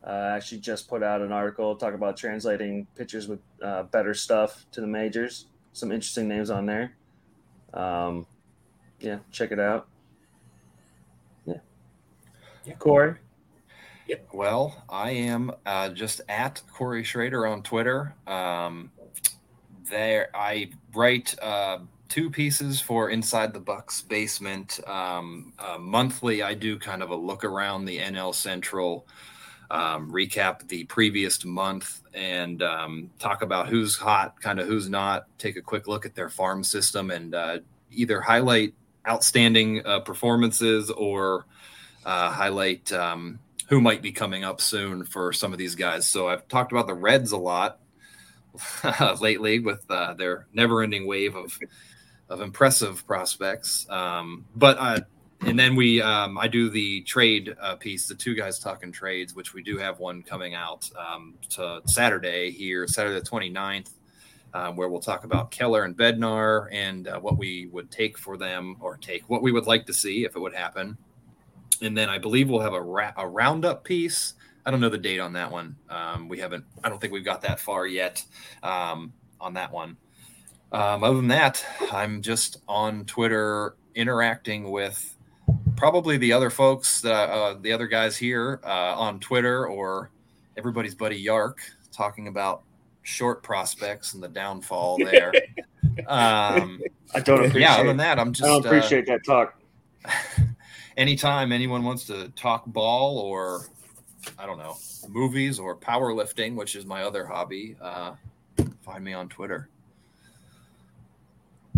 [0.07, 4.67] Uh, actually, just put out an article talk about translating pitchers with uh, better stuff
[4.73, 5.47] to the majors.
[5.73, 6.95] Some interesting names on there.
[7.73, 8.27] Um,
[9.01, 9.89] yeah, check it out.
[11.47, 11.55] Yeah.
[12.67, 12.75] yeah.
[12.75, 13.17] Corey.
[14.07, 14.29] Yep.
[14.35, 18.15] Well, I am uh, just at Corey Shrader on Twitter.
[18.27, 18.91] Um,
[19.89, 21.79] there, I write uh,
[22.11, 24.79] two pieces for Inside the Bucs Basement.
[24.87, 29.07] Um, uh, monthly, I do kind of a look around the NL Central,
[29.71, 35.27] um, recap the previous month, and um, talk about who's hot, kind of who's not.
[35.39, 37.59] Take a quick look at their farm system and uh,
[37.91, 38.75] either highlight
[39.09, 41.47] outstanding uh, performances or
[42.05, 43.39] uh, highlight um,
[43.69, 46.07] who might be coming up soon for some of these guys.
[46.07, 47.81] So I've talked about the Reds a lot
[49.21, 51.59] lately with uh, their never-ending wave of
[52.29, 53.87] of impressive prospects.
[53.91, 55.01] Um, but uh,
[55.43, 59.35] and then we um, I do the trade uh, piece, the two guys talking trades,
[59.35, 63.91] which we do have one coming out um, to Saturday here, Saturday the 29th.
[64.53, 68.37] Um, where we'll talk about Keller and Bednar and uh, what we would take for
[68.37, 70.97] them or take what we would like to see if it would happen
[71.85, 74.35] and then I believe we'll have a, ra- a roundup piece.
[74.67, 75.77] I don't know the date on that one.
[75.91, 76.65] Um, we haven't.
[76.83, 78.25] I don't think we've got that far yet
[78.63, 79.97] um, on that one.
[80.73, 85.17] Um, other than that, I'm just on Twitter interacting with
[85.77, 90.11] probably the other folks, that, uh, the other guys here uh, on Twitter, or
[90.57, 91.59] everybody's buddy Yark,
[91.93, 92.63] talking about
[93.03, 95.33] short prospects and the downfall there.
[96.09, 96.81] Um,
[97.15, 97.61] I don't appreciate.
[97.61, 98.45] Yeah, other than that, I'm just.
[98.45, 99.61] I don't appreciate uh, that talk.
[100.97, 103.67] anytime anyone wants to talk ball or
[104.39, 104.77] I don't know
[105.09, 108.15] movies or powerlifting, which is my other hobby, uh,
[108.83, 109.69] find me on Twitter.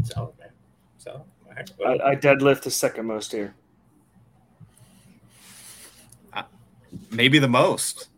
[0.04, 0.50] Solid man.
[0.98, 1.24] So
[1.84, 3.54] I, I, deadlift the second most here.
[6.32, 6.42] Uh,
[7.10, 8.08] maybe the most.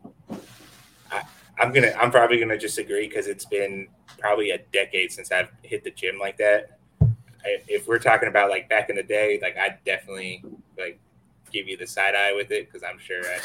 [1.11, 1.23] I,
[1.59, 1.93] I'm gonna.
[1.99, 3.89] I'm probably gonna just agree because it's been
[4.19, 6.78] probably a decade since I've hit the gym like that
[7.45, 10.43] if we're talking about like back in the day, like I definitely
[10.79, 10.99] like
[11.53, 13.39] give you the side eye with it because I'm sure I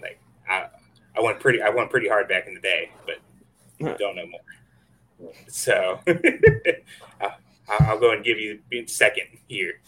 [0.00, 0.66] like I
[1.16, 5.32] I went pretty I went pretty hard back in the day, but don't know more.
[5.48, 6.00] So
[7.20, 7.36] I'll,
[7.68, 9.80] I'll, go and give you second here.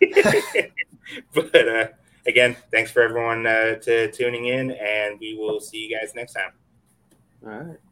[1.34, 1.86] but uh,
[2.26, 6.34] again, thanks for everyone uh, to tuning in, and we will see you guys next
[6.34, 6.52] time.
[7.44, 7.78] All right.